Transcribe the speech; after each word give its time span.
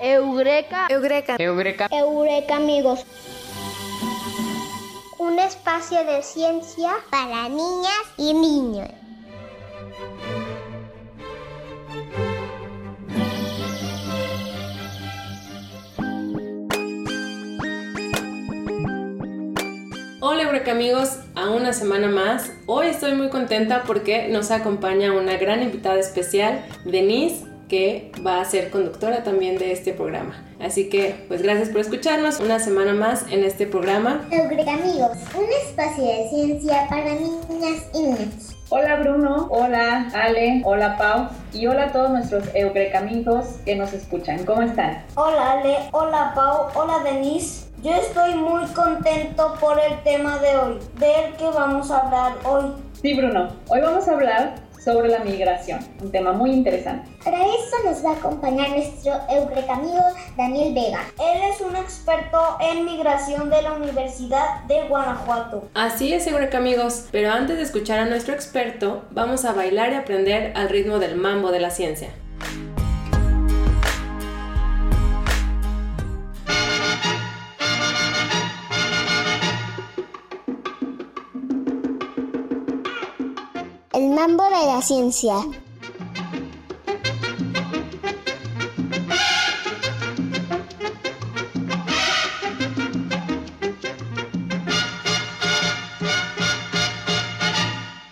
Eureka. 0.00 0.86
Eureka. 0.90 1.36
Eureka. 1.38 1.88
Eureka, 1.90 2.56
amigos. 2.56 3.04
Un 5.18 5.38
espacio 5.38 6.04
de 6.04 6.22
ciencia 6.22 6.94
para 7.10 7.48
niñas 7.48 8.02
y 8.16 8.34
niños. 8.34 8.88
Hola 20.20 20.42
Eureka 20.42 20.72
amigos, 20.72 21.18
a 21.34 21.50
una 21.50 21.72
semana 21.72 22.08
más. 22.08 22.52
Hoy 22.66 22.86
estoy 22.88 23.14
muy 23.14 23.28
contenta 23.28 23.84
porque 23.84 24.28
nos 24.28 24.50
acompaña 24.50 25.12
una 25.12 25.36
gran 25.36 25.62
invitada 25.62 26.00
especial, 26.00 26.64
Denise, 26.84 27.51
que 27.72 28.12
va 28.24 28.38
a 28.38 28.44
ser 28.44 28.68
conductora 28.68 29.22
también 29.22 29.56
de 29.56 29.72
este 29.72 29.94
programa. 29.94 30.44
Así 30.60 30.90
que, 30.90 31.24
pues 31.26 31.40
gracias 31.40 31.70
por 31.70 31.80
escucharnos 31.80 32.38
una 32.38 32.58
semana 32.58 32.92
más 32.92 33.24
en 33.30 33.44
este 33.44 33.66
programa. 33.66 34.28
Eureka 34.30 34.74
amigos, 34.74 35.16
un 35.34 35.46
espacio 35.66 36.04
de 36.04 36.28
ciencia 36.28 36.86
para 36.90 37.14
niñas 37.14 37.88
y 37.94 38.02
niños. 38.02 38.56
Hola 38.68 38.96
Bruno, 38.96 39.48
hola 39.50 40.06
Ale, 40.12 40.60
hola 40.66 40.98
Pau 40.98 41.28
y 41.54 41.66
hola 41.66 41.84
a 41.84 41.92
todos 41.92 42.10
nuestros 42.10 42.44
Eureka 42.54 42.98
amigos 42.98 43.56
que 43.64 43.74
nos 43.74 43.94
escuchan. 43.94 44.44
¿Cómo 44.44 44.60
están? 44.60 45.06
Hola 45.14 45.52
Ale, 45.52 45.76
hola 45.92 46.32
Pau, 46.34 46.66
hola 46.74 47.02
Denise. 47.02 47.70
Yo 47.82 47.94
estoy 47.94 48.34
muy 48.34 48.66
contento 48.74 49.54
por 49.58 49.80
el 49.80 49.98
tema 50.02 50.38
de 50.40 50.58
hoy, 50.58 50.78
del 50.98 51.34
que 51.38 51.44
vamos 51.44 51.90
a 51.90 52.00
hablar 52.00 52.32
hoy. 52.44 52.70
Sí 53.00 53.14
Bruno, 53.14 53.48
hoy 53.68 53.80
vamos 53.80 54.06
a 54.08 54.12
hablar 54.12 54.61
sobre 54.82 55.08
la 55.08 55.20
migración, 55.20 55.80
un 56.00 56.10
tema 56.10 56.32
muy 56.32 56.50
interesante. 56.50 57.10
Para 57.24 57.38
eso 57.38 57.76
nos 57.84 58.04
va 58.04 58.10
a 58.10 58.16
acompañar 58.16 58.70
nuestro 58.70 59.12
Eureka 59.30 59.74
amigo 59.74 60.02
Daniel 60.36 60.74
Vega. 60.74 61.04
Él 61.18 61.42
es 61.52 61.60
un 61.60 61.76
experto 61.76 62.38
en 62.60 62.84
migración 62.84 63.50
de 63.50 63.62
la 63.62 63.74
Universidad 63.74 64.64
de 64.64 64.88
Guanajuato. 64.88 65.68
Así 65.74 66.12
es, 66.12 66.26
Eureka 66.26 66.58
amigos, 66.58 67.06
pero 67.12 67.30
antes 67.30 67.56
de 67.56 67.62
escuchar 67.62 68.00
a 68.00 68.06
nuestro 68.06 68.34
experto, 68.34 69.04
vamos 69.10 69.44
a 69.44 69.52
bailar 69.52 69.92
y 69.92 69.96
aprender 69.96 70.52
al 70.56 70.68
ritmo 70.68 70.98
del 70.98 71.16
mambo 71.16 71.50
de 71.50 71.60
la 71.60 71.70
ciencia. 71.70 72.08
Mambo 84.28 84.44
de 84.44 84.66
la 84.66 84.80
ciencia. 84.80 85.34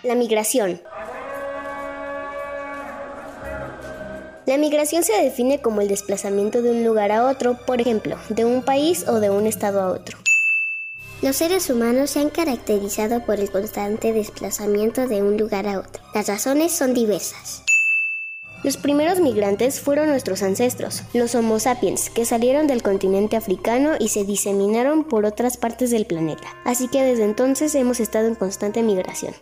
La 0.03 0.15
migración. 0.15 0.81
La 4.45 4.57
migración 4.57 5.03
se 5.03 5.13
define 5.13 5.61
como 5.61 5.79
el 5.79 5.87
desplazamiento 5.87 6.61
de 6.61 6.71
un 6.71 6.83
lugar 6.83 7.13
a 7.13 7.25
otro, 7.25 7.55
por 7.65 7.79
ejemplo, 7.79 8.17
de 8.27 8.43
un 8.43 8.63
país 8.63 9.07
o 9.07 9.21
de 9.21 9.29
un 9.29 9.47
estado 9.47 9.79
a 9.79 9.87
otro. 9.93 10.17
Los 11.21 11.35
seres 11.35 11.69
humanos 11.69 12.09
se 12.09 12.19
han 12.19 12.31
caracterizado 12.31 13.23
por 13.23 13.39
el 13.39 13.51
constante 13.51 14.11
desplazamiento 14.11 15.07
de 15.07 15.21
un 15.21 15.37
lugar 15.37 15.67
a 15.67 15.77
otro. 15.77 16.01
Las 16.15 16.27
razones 16.27 16.71
son 16.71 16.95
diversas. 16.95 17.61
Los 18.63 18.77
primeros 18.77 19.19
migrantes 19.19 19.81
fueron 19.81 20.09
nuestros 20.09 20.41
ancestros, 20.41 21.03
los 21.13 21.35
Homo 21.35 21.59
sapiens, 21.59 22.09
que 22.09 22.25
salieron 22.25 22.65
del 22.65 22.81
continente 22.81 23.35
africano 23.35 23.91
y 23.99 24.07
se 24.07 24.23
diseminaron 24.23 25.03
por 25.03 25.25
otras 25.25 25.57
partes 25.57 25.91
del 25.91 26.07
planeta. 26.07 26.55
Así 26.65 26.87
que 26.87 27.03
desde 27.03 27.25
entonces 27.25 27.75
hemos 27.75 27.99
estado 27.99 28.27
en 28.27 28.35
constante 28.35 28.81
migración. 28.81 29.35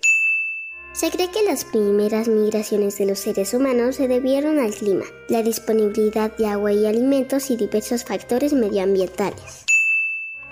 Se 0.91 1.11
cree 1.11 1.31
que 1.31 1.43
las 1.43 1.63
primeras 1.63 2.27
migraciones 2.27 2.97
de 2.97 3.05
los 3.05 3.19
seres 3.19 3.53
humanos 3.53 3.95
se 3.95 4.09
debieron 4.09 4.59
al 4.59 4.73
clima, 4.73 5.05
la 5.29 5.43
disponibilidad 5.43 6.35
de 6.35 6.47
agua 6.47 6.73
y 6.73 6.85
alimentos 6.85 7.51
y 7.51 7.55
diversos 7.55 8.03
factores 8.03 8.51
medioambientales. 8.51 9.68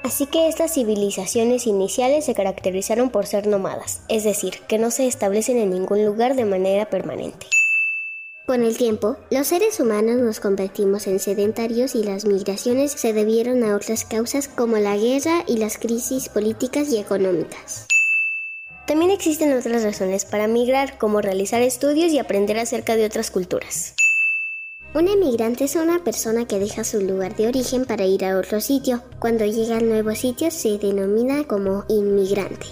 Así 0.04 0.26
que 0.26 0.48
estas 0.48 0.74
civilizaciones 0.74 1.68
iniciales 1.68 2.26
se 2.26 2.34
caracterizaron 2.34 3.10
por 3.10 3.26
ser 3.26 3.48
nómadas, 3.48 4.02
es 4.08 4.24
decir, 4.24 4.60
que 4.68 4.78
no 4.78 4.92
se 4.92 5.08
establecen 5.08 5.58
en 5.58 5.72
ningún 5.72 6.06
lugar 6.06 6.36
de 6.36 6.46
manera 6.46 6.90
permanente. 6.90 7.48
Con 8.48 8.64
el 8.64 8.78
tiempo, 8.78 9.18
los 9.30 9.48
seres 9.48 9.78
humanos 9.82 10.22
nos 10.22 10.40
convertimos 10.40 11.06
en 11.08 11.20
sedentarios 11.20 11.96
y 11.96 12.04
las 12.04 12.24
migraciones 12.24 12.94
se 12.94 13.12
debieron 13.12 13.62
a 13.66 13.76
otras 13.76 14.06
causas 14.06 14.48
como 14.48 14.78
la 14.78 14.96
guerra 14.96 15.44
y 15.48 15.58
las 15.58 15.78
crisis 15.78 16.30
políticas 16.30 16.88
y 16.88 16.98
económicas. 16.98 17.88
También 18.86 19.12
existen 19.12 19.52
otras 19.52 19.84
razones 19.84 20.24
para 20.24 20.48
migrar, 20.48 20.98
como 20.98 21.20
realizar 21.20 21.62
estudios 21.62 22.14
y 22.14 22.20
aprender 22.20 22.58
acerca 22.58 22.96
de 22.96 23.06
otras 23.06 23.32
culturas. 23.32 23.96
Un 24.98 25.08
emigrante 25.08 25.66
es 25.66 25.76
una 25.76 26.04
persona 26.04 26.48
que 26.48 26.58
deja 26.58 26.84
su 26.84 27.00
lugar 27.00 27.36
de 27.36 27.46
origen 27.46 27.86
para 27.86 28.06
ir 28.06 28.26
a 28.26 28.36
otro 28.36 28.60
sitio. 28.60 29.04
Cuando 29.20 29.46
llega 29.46 29.78
al 29.78 29.88
nuevo 29.88 30.16
sitio 30.16 30.50
se 30.50 30.80
denomina 30.80 31.44
como 31.44 31.86
inmigrante. 31.88 32.66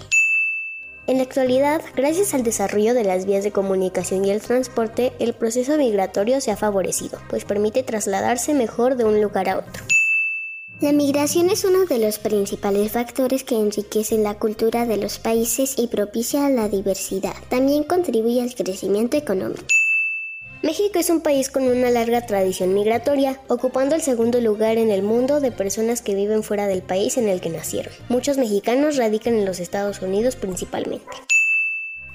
En 1.06 1.18
la 1.18 1.22
actualidad, 1.22 1.82
gracias 1.94 2.34
al 2.34 2.42
desarrollo 2.42 2.94
de 2.94 3.04
las 3.04 3.26
vías 3.26 3.44
de 3.44 3.52
comunicación 3.52 4.24
y 4.24 4.32
el 4.32 4.40
transporte, 4.40 5.12
el 5.20 5.34
proceso 5.34 5.78
migratorio 5.78 6.40
se 6.40 6.50
ha 6.50 6.56
favorecido, 6.56 7.20
pues 7.30 7.44
permite 7.44 7.84
trasladarse 7.84 8.54
mejor 8.54 8.96
de 8.96 9.04
un 9.04 9.22
lugar 9.22 9.48
a 9.48 9.58
otro. 9.58 9.84
La 10.80 10.90
migración 10.90 11.48
es 11.48 11.64
uno 11.64 11.84
de 11.84 12.00
los 12.00 12.18
principales 12.18 12.90
factores 12.90 13.44
que 13.44 13.54
enriquecen 13.54 14.24
la 14.24 14.34
cultura 14.34 14.84
de 14.84 14.96
los 14.96 15.20
países 15.20 15.78
y 15.78 15.86
propicia 15.86 16.50
la 16.50 16.68
diversidad. 16.68 17.36
También 17.48 17.84
contribuye 17.84 18.42
al 18.42 18.52
crecimiento 18.52 19.16
económico. 19.16 19.75
México 20.66 20.98
es 20.98 21.10
un 21.10 21.20
país 21.20 21.48
con 21.48 21.62
una 21.62 21.90
larga 21.90 22.26
tradición 22.26 22.74
migratoria, 22.74 23.40
ocupando 23.46 23.94
el 23.94 24.02
segundo 24.02 24.40
lugar 24.40 24.78
en 24.78 24.90
el 24.90 25.04
mundo 25.04 25.38
de 25.38 25.52
personas 25.52 26.02
que 26.02 26.16
viven 26.16 26.42
fuera 26.42 26.66
del 26.66 26.82
país 26.82 27.18
en 27.18 27.28
el 27.28 27.40
que 27.40 27.50
nacieron. 27.50 27.92
Muchos 28.08 28.36
mexicanos 28.36 28.96
radican 28.96 29.34
en 29.34 29.44
los 29.44 29.60
Estados 29.60 30.02
Unidos 30.02 30.34
principalmente. 30.34 31.06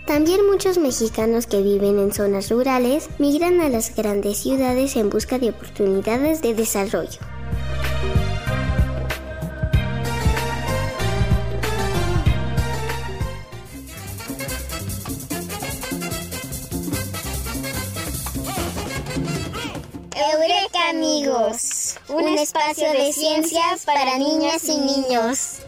También 0.06 0.46
muchos 0.46 0.78
mexicanos 0.80 1.48
que 1.48 1.62
viven 1.62 1.98
en 1.98 2.12
zonas 2.12 2.50
rurales 2.50 3.08
migran 3.20 3.62
a 3.62 3.70
las 3.70 3.96
grandes 3.96 4.40
ciudades 4.40 4.98
en 4.98 5.10
busca 5.10 5.40
de 5.40 5.52
oportunidades 5.52 6.42
de 6.42 6.54
desarrollo. 6.54 7.20
Amigos, 20.92 21.96
un 22.10 22.28
espacio 22.38 22.92
de 22.92 23.14
ciencias 23.14 23.86
para 23.86 24.18
niñas 24.18 24.66
y 24.66 24.78
niños. 24.78 25.60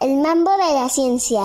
El 0.00 0.16
mambo 0.16 0.50
de 0.52 0.74
la 0.74 0.88
ciencia. 0.88 1.42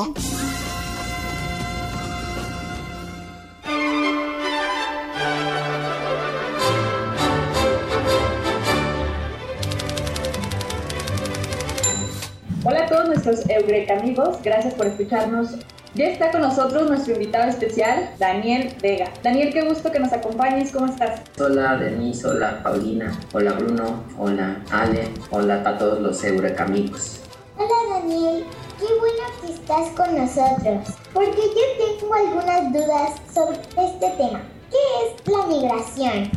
Nuestros 13.25 13.49
Eureka 13.49 13.97
amigos, 13.97 14.37
gracias 14.43 14.73
por 14.75 14.85
escucharnos. 14.85 15.55
Ya 15.95 16.09
está 16.09 16.29
con 16.31 16.41
nosotros 16.41 16.89
nuestro 16.89 17.13
invitado 17.13 17.49
especial, 17.49 18.11
Daniel 18.19 18.75
Vega. 18.81 19.11
Daniel, 19.23 19.51
qué 19.53 19.61
gusto 19.61 19.91
que 19.91 19.99
nos 19.99 20.11
acompañes, 20.11 20.72
¿cómo 20.72 20.87
estás? 20.87 21.22
Hola 21.39 21.77
Denise, 21.77 22.27
hola 22.27 22.61
Paulina, 22.61 23.17
hola 23.33 23.53
Bruno, 23.53 24.03
hola 24.19 24.61
Ale, 24.72 25.07
hola 25.31 25.63
a 25.66 25.77
todos 25.77 26.01
los 26.01 26.23
Eureka 26.23 26.66
amigos. 26.66 27.22
Hola 27.57 27.99
Daniel, 27.99 28.43
qué 28.77 28.85
bueno 28.99 29.23
que 29.41 29.53
estás 29.53 29.89
con 29.95 30.17
nosotros, 30.17 30.95
porque 31.13 31.41
yo 31.41 31.99
tengo 31.99 32.13
algunas 32.13 32.73
dudas 32.73 33.11
sobre 33.33 33.57
este 33.57 34.09
tema. 34.17 34.41
¿Qué 34.69 34.78
es 35.05 35.33
la 35.33 35.47
migración? 35.47 36.29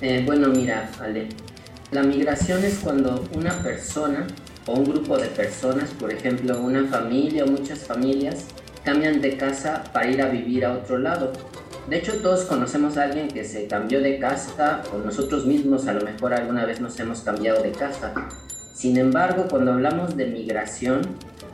Eh, 0.00 0.22
bueno, 0.24 0.48
mira, 0.48 0.90
Ale, 1.00 1.28
la 1.90 2.02
migración 2.02 2.64
es 2.64 2.78
cuando 2.78 3.22
una 3.34 3.52
persona 3.62 4.26
o 4.66 4.74
un 4.74 4.84
grupo 4.84 5.16
de 5.16 5.28
personas, 5.28 5.90
por 5.90 6.12
ejemplo 6.12 6.60
una 6.60 6.86
familia 6.88 7.44
o 7.44 7.48
muchas 7.48 7.80
familias, 7.80 8.46
cambian 8.84 9.20
de 9.20 9.36
casa 9.36 9.84
para 9.92 10.08
ir 10.08 10.22
a 10.22 10.28
vivir 10.28 10.64
a 10.64 10.72
otro 10.72 10.98
lado. 10.98 11.32
De 11.88 11.98
hecho, 11.98 12.14
todos 12.20 12.44
conocemos 12.44 12.96
a 12.96 13.04
alguien 13.04 13.28
que 13.28 13.44
se 13.44 13.66
cambió 13.68 14.00
de 14.00 14.18
casa 14.18 14.82
o 14.92 14.98
nosotros 14.98 15.46
mismos 15.46 15.86
a 15.86 15.92
lo 15.92 16.04
mejor 16.04 16.34
alguna 16.34 16.64
vez 16.64 16.80
nos 16.80 16.98
hemos 16.98 17.20
cambiado 17.20 17.62
de 17.62 17.70
casa. 17.70 18.12
Sin 18.74 18.96
embargo, 18.96 19.46
cuando 19.48 19.72
hablamos 19.72 20.16
de 20.16 20.26
migración, 20.26 21.02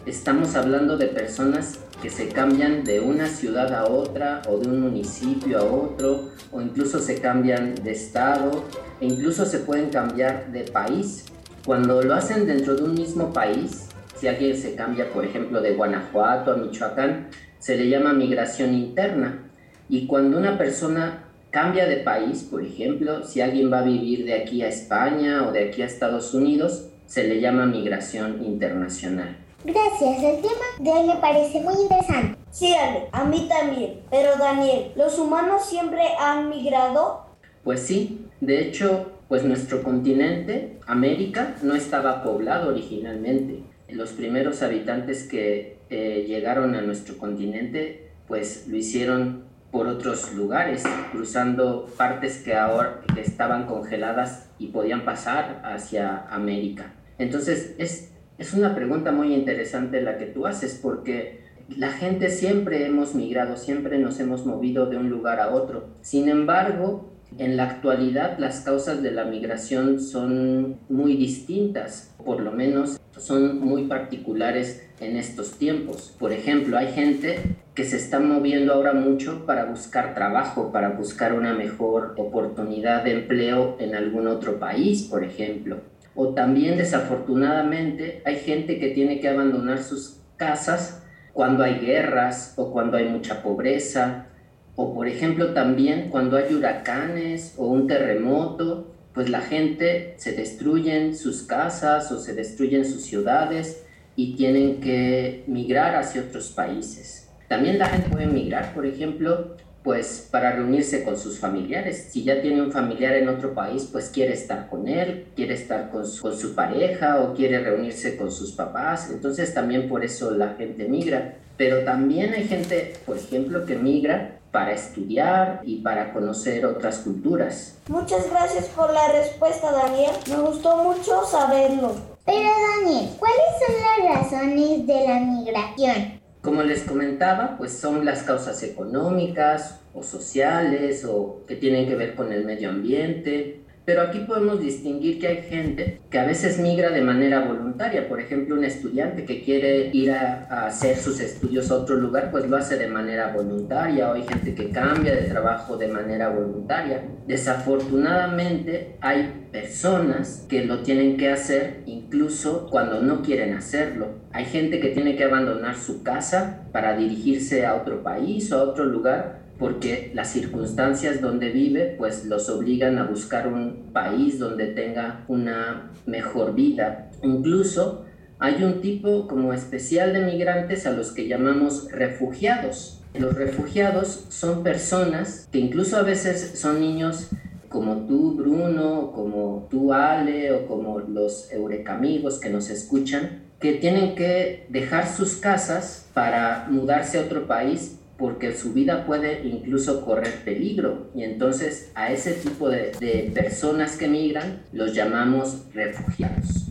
estamos 0.06 0.56
hablando 0.56 0.96
de 0.96 1.06
personas 1.06 1.78
que 2.02 2.10
se 2.10 2.28
cambian 2.28 2.82
de 2.82 3.00
una 3.00 3.28
ciudad 3.28 3.72
a 3.72 3.84
otra 3.84 4.42
o 4.48 4.58
de 4.58 4.68
un 4.68 4.80
municipio 4.80 5.58
a 5.58 5.62
otro 5.62 6.30
o 6.50 6.60
incluso 6.60 6.98
se 6.98 7.20
cambian 7.20 7.74
de 7.76 7.92
estado 7.92 8.64
e 9.00 9.06
incluso 9.06 9.46
se 9.46 9.60
pueden 9.60 9.90
cambiar 9.90 10.50
de 10.50 10.64
país. 10.64 11.26
Cuando 11.64 12.02
lo 12.02 12.14
hacen 12.14 12.44
dentro 12.46 12.74
de 12.74 12.82
un 12.82 12.94
mismo 12.94 13.32
país, 13.32 13.88
si 14.16 14.26
alguien 14.26 14.56
se 14.56 14.74
cambia 14.74 15.12
por 15.12 15.24
ejemplo 15.24 15.60
de 15.60 15.74
Guanajuato 15.74 16.52
a 16.52 16.56
Michoacán, 16.56 17.28
se 17.60 17.76
le 17.76 17.88
llama 17.88 18.12
migración 18.12 18.74
interna. 18.74 19.48
Y 19.88 20.08
cuando 20.08 20.38
una 20.38 20.58
persona 20.58 21.22
cambia 21.50 21.86
de 21.86 21.98
país, 21.98 22.48
por 22.50 22.64
ejemplo, 22.64 23.24
si 23.24 23.40
alguien 23.40 23.72
va 23.72 23.78
a 23.78 23.84
vivir 23.84 24.24
de 24.24 24.34
aquí 24.34 24.62
a 24.62 24.68
España 24.68 25.46
o 25.46 25.52
de 25.52 25.68
aquí 25.68 25.82
a 25.82 25.86
Estados 25.86 26.34
Unidos, 26.34 26.88
se 27.06 27.28
le 27.28 27.40
llama 27.40 27.64
migración 27.66 28.44
internacional. 28.44 29.36
Gracias, 29.64 30.20
el 30.20 30.42
tema 30.42 30.64
de 30.80 30.90
hoy 30.90 31.06
me 31.06 31.16
parece 31.16 31.60
muy 31.60 31.74
interesante. 31.80 32.36
Sí, 32.50 32.74
Ale, 32.74 33.04
a 33.12 33.24
mí 33.24 33.46
también. 33.48 34.00
Pero 34.10 34.36
Daniel, 34.36 34.90
¿los 34.96 35.16
humanos 35.16 35.64
siempre 35.64 36.02
han 36.18 36.48
migrado? 36.48 37.26
Pues 37.62 37.82
sí, 37.82 38.26
de 38.40 38.62
hecho, 38.62 39.11
pues 39.32 39.44
nuestro 39.44 39.82
continente, 39.82 40.78
América, 40.86 41.56
no 41.62 41.74
estaba 41.74 42.22
poblado 42.22 42.68
originalmente. 42.68 43.62
Los 43.88 44.10
primeros 44.10 44.60
habitantes 44.62 45.26
que 45.26 45.78
eh, 45.88 46.26
llegaron 46.28 46.74
a 46.74 46.82
nuestro 46.82 47.16
continente, 47.16 48.10
pues 48.28 48.68
lo 48.68 48.76
hicieron 48.76 49.44
por 49.70 49.86
otros 49.86 50.34
lugares, 50.34 50.84
cruzando 51.12 51.88
partes 51.96 52.42
que 52.44 52.52
ahora 52.52 53.00
estaban 53.16 53.64
congeladas 53.64 54.50
y 54.58 54.66
podían 54.66 55.06
pasar 55.06 55.62
hacia 55.64 56.26
América. 56.28 56.92
Entonces 57.16 57.74
es 57.78 58.12
es 58.36 58.52
una 58.52 58.74
pregunta 58.74 59.12
muy 59.12 59.32
interesante 59.32 60.02
la 60.02 60.18
que 60.18 60.26
tú 60.26 60.46
haces 60.46 60.78
porque 60.82 61.40
la 61.68 61.92
gente 61.92 62.28
siempre 62.28 62.84
hemos 62.84 63.14
migrado, 63.14 63.56
siempre 63.56 63.98
nos 63.98 64.20
hemos 64.20 64.44
movido 64.44 64.86
de 64.90 64.98
un 64.98 65.08
lugar 65.08 65.40
a 65.40 65.54
otro. 65.54 65.88
Sin 66.02 66.28
embargo, 66.28 67.11
en 67.38 67.56
la 67.56 67.64
actualidad 67.64 68.38
las 68.38 68.60
causas 68.60 69.02
de 69.02 69.10
la 69.10 69.24
migración 69.24 70.00
son 70.00 70.78
muy 70.88 71.16
distintas, 71.16 72.14
por 72.24 72.40
lo 72.40 72.52
menos 72.52 73.00
son 73.16 73.60
muy 73.60 73.84
particulares 73.84 74.88
en 75.00 75.16
estos 75.16 75.58
tiempos. 75.58 76.14
Por 76.18 76.32
ejemplo, 76.32 76.78
hay 76.78 76.92
gente 76.92 77.56
que 77.74 77.84
se 77.84 77.96
está 77.96 78.20
moviendo 78.20 78.72
ahora 78.72 78.92
mucho 78.92 79.46
para 79.46 79.64
buscar 79.64 80.14
trabajo, 80.14 80.72
para 80.72 80.90
buscar 80.90 81.32
una 81.32 81.54
mejor 81.54 82.14
oportunidad 82.16 83.04
de 83.04 83.12
empleo 83.12 83.76
en 83.80 83.94
algún 83.94 84.26
otro 84.26 84.58
país, 84.58 85.02
por 85.04 85.24
ejemplo. 85.24 85.80
O 86.14 86.34
también 86.34 86.76
desafortunadamente 86.76 88.22
hay 88.24 88.36
gente 88.36 88.78
que 88.78 88.88
tiene 88.88 89.20
que 89.20 89.28
abandonar 89.28 89.82
sus 89.82 90.20
casas 90.36 91.02
cuando 91.32 91.64
hay 91.64 91.78
guerras 91.78 92.54
o 92.56 92.70
cuando 92.72 92.98
hay 92.98 93.08
mucha 93.08 93.42
pobreza. 93.42 94.26
O 94.74 94.94
por 94.94 95.06
ejemplo 95.06 95.52
también 95.52 96.08
cuando 96.10 96.36
hay 96.36 96.54
huracanes 96.54 97.54
o 97.58 97.66
un 97.66 97.86
terremoto, 97.86 98.92
pues 99.12 99.28
la 99.28 99.42
gente 99.42 100.14
se 100.16 100.32
destruyen 100.32 101.14
sus 101.14 101.42
casas 101.42 102.10
o 102.10 102.18
se 102.18 102.34
destruyen 102.34 102.84
sus 102.84 103.02
ciudades 103.02 103.84
y 104.16 104.36
tienen 104.36 104.80
que 104.80 105.44
migrar 105.46 105.96
hacia 105.96 106.22
otros 106.22 106.50
países. 106.50 107.28
También 107.48 107.78
la 107.78 107.86
gente 107.86 108.08
puede 108.08 108.26
migrar, 108.26 108.72
por 108.74 108.86
ejemplo, 108.86 109.56
pues 109.82 110.28
para 110.30 110.52
reunirse 110.52 111.02
con 111.02 111.18
sus 111.18 111.38
familiares. 111.38 112.08
Si 112.10 112.22
ya 112.22 112.40
tiene 112.40 112.62
un 112.62 112.72
familiar 112.72 113.14
en 113.14 113.28
otro 113.28 113.52
país, 113.52 113.88
pues 113.90 114.08
quiere 114.08 114.32
estar 114.32 114.68
con 114.68 114.88
él, 114.88 115.26
quiere 115.34 115.54
estar 115.54 115.90
con 115.90 116.06
su, 116.06 116.54
pareja 116.54 117.20
o 117.20 117.34
quiere 117.34 117.58
reunirse 117.60 118.16
con 118.16 118.30
sus 118.30 118.52
papás. 118.52 119.10
Entonces 119.10 119.52
también 119.52 119.88
por 119.88 120.04
eso 120.04 120.30
la 120.30 120.54
gente 120.54 120.88
migra. 120.88 121.36
Pero 121.56 121.84
también 121.84 122.32
hay 122.32 122.44
gente, 122.48 122.94
por 123.04 123.18
ejemplo, 123.18 123.66
que 123.66 123.76
migra 123.76 124.38
para 124.52 124.72
estudiar 124.72 125.62
y 125.64 125.80
para 125.80 126.12
conocer 126.12 126.66
otras 126.66 126.98
culturas. 126.98 127.78
Muchas 127.88 128.30
gracias 128.30 128.66
por 128.66 128.92
la 128.92 129.10
respuesta, 129.10 129.72
Daniel. 129.72 130.12
Me 130.28 130.36
gustó 130.36 130.76
mucho 130.76 131.24
saberlo. 131.24 131.94
Pero 132.24 132.50
Daniel, 132.84 133.08
¿cuáles 133.18 133.40
son 133.58 133.74
las 133.80 134.20
razones 134.20 134.86
de 134.86 135.08
la 135.08 135.20
migración? 135.20 136.20
Como 136.42 136.62
les 136.62 136.82
comentaba, 136.82 137.56
pues 137.56 137.78
son 137.78 138.04
las 138.04 138.24
causas 138.24 138.62
económicas 138.62 139.80
o 139.94 140.02
sociales 140.02 141.04
o 141.04 141.40
que 141.46 141.56
tienen 141.56 141.88
que 141.88 141.96
ver 141.96 142.14
con 142.14 142.32
el 142.32 142.44
medio 142.44 142.70
ambiente, 142.70 143.61
pero 143.84 144.02
aquí 144.02 144.20
podemos 144.20 144.60
distinguir 144.60 145.18
que 145.18 145.26
hay 145.26 145.42
gente 145.42 146.00
que 146.08 146.18
a 146.18 146.24
veces 146.24 146.58
migra 146.58 146.90
de 146.90 147.00
manera 147.00 147.40
voluntaria. 147.40 148.08
Por 148.08 148.20
ejemplo, 148.20 148.54
un 148.54 148.64
estudiante 148.64 149.24
que 149.24 149.42
quiere 149.42 149.90
ir 149.92 150.12
a, 150.12 150.66
hacer 150.66 150.96
sus 150.96 151.18
estudios 151.20 151.70
a 151.70 151.76
otro 151.76 151.96
lugar, 151.96 152.30
pues 152.30 152.48
lo 152.48 152.56
hace 152.56 152.76
de 152.76 152.86
manera 152.86 153.32
voluntaria. 153.32 154.10
O 154.10 154.14
hay 154.14 154.22
gente 154.22 154.54
que 154.54 154.70
cambia 154.70 155.16
de 155.16 155.22
trabajo 155.22 155.76
de 155.76 155.88
manera 155.88 156.28
voluntaria. 156.28 157.02
Desafortunadamente, 157.26 158.96
hay 159.00 159.48
personas 159.50 160.46
que 160.48 160.64
lo 160.64 160.82
tienen 160.82 161.16
que 161.16 161.30
hacer 161.30 161.82
incluso 161.86 162.68
cuando 162.70 163.02
no 163.02 163.22
quieren 163.22 163.54
hacerlo. 163.54 164.22
Hay 164.32 164.44
gente 164.44 164.80
que 164.80 164.90
tiene 164.90 165.16
que 165.16 165.24
abandonar 165.24 165.76
su 165.76 166.02
casa 166.02 166.68
para 166.72 166.96
dirigirse 166.96 167.66
a 167.66 167.74
otro 167.74 168.02
país 168.02 168.50
o 168.52 168.58
a 168.58 168.62
otro 168.62 168.84
lugar 168.84 169.41
porque 169.62 170.10
las 170.12 170.32
circunstancias 170.32 171.20
donde 171.20 171.50
vive 171.50 171.94
pues 171.96 172.24
los 172.24 172.48
obligan 172.48 172.98
a 172.98 173.04
buscar 173.04 173.46
un 173.46 173.92
país 173.92 174.40
donde 174.40 174.66
tenga 174.66 175.24
una 175.28 175.92
mejor 176.04 176.56
vida. 176.56 177.12
Incluso 177.22 178.04
hay 178.40 178.64
un 178.64 178.80
tipo 178.80 179.28
como 179.28 179.52
especial 179.52 180.14
de 180.14 180.22
migrantes 180.22 180.84
a 180.84 180.90
los 180.90 181.12
que 181.12 181.28
llamamos 181.28 181.92
refugiados. 181.92 183.04
Los 183.14 183.36
refugiados 183.36 184.24
son 184.30 184.64
personas 184.64 185.48
que 185.52 185.60
incluso 185.60 185.96
a 185.96 186.02
veces 186.02 186.58
son 186.58 186.80
niños 186.80 187.30
como 187.68 188.08
tú, 188.08 188.34
Bruno, 188.34 189.12
como 189.14 189.68
tú, 189.70 189.92
Ale, 189.92 190.50
o 190.50 190.66
como 190.66 190.98
los 190.98 191.52
eurecamigos 191.52 192.40
que 192.40 192.50
nos 192.50 192.68
escuchan, 192.68 193.44
que 193.60 193.74
tienen 193.74 194.16
que 194.16 194.66
dejar 194.70 195.06
sus 195.06 195.36
casas 195.36 196.08
para 196.14 196.66
mudarse 196.68 197.20
a 197.20 197.22
otro 197.22 197.46
país 197.46 198.00
porque 198.22 198.54
su 198.54 198.72
vida 198.72 199.04
puede 199.04 199.42
incluso 199.44 200.06
correr 200.06 200.44
peligro. 200.44 201.08
Y 201.12 201.24
entonces 201.24 201.90
a 201.96 202.12
ese 202.12 202.34
tipo 202.34 202.70
de, 202.70 202.92
de 203.00 203.32
personas 203.34 203.96
que 203.96 204.06
migran 204.06 204.62
los 204.72 204.94
llamamos 204.94 205.64
refugiados. 205.74 206.68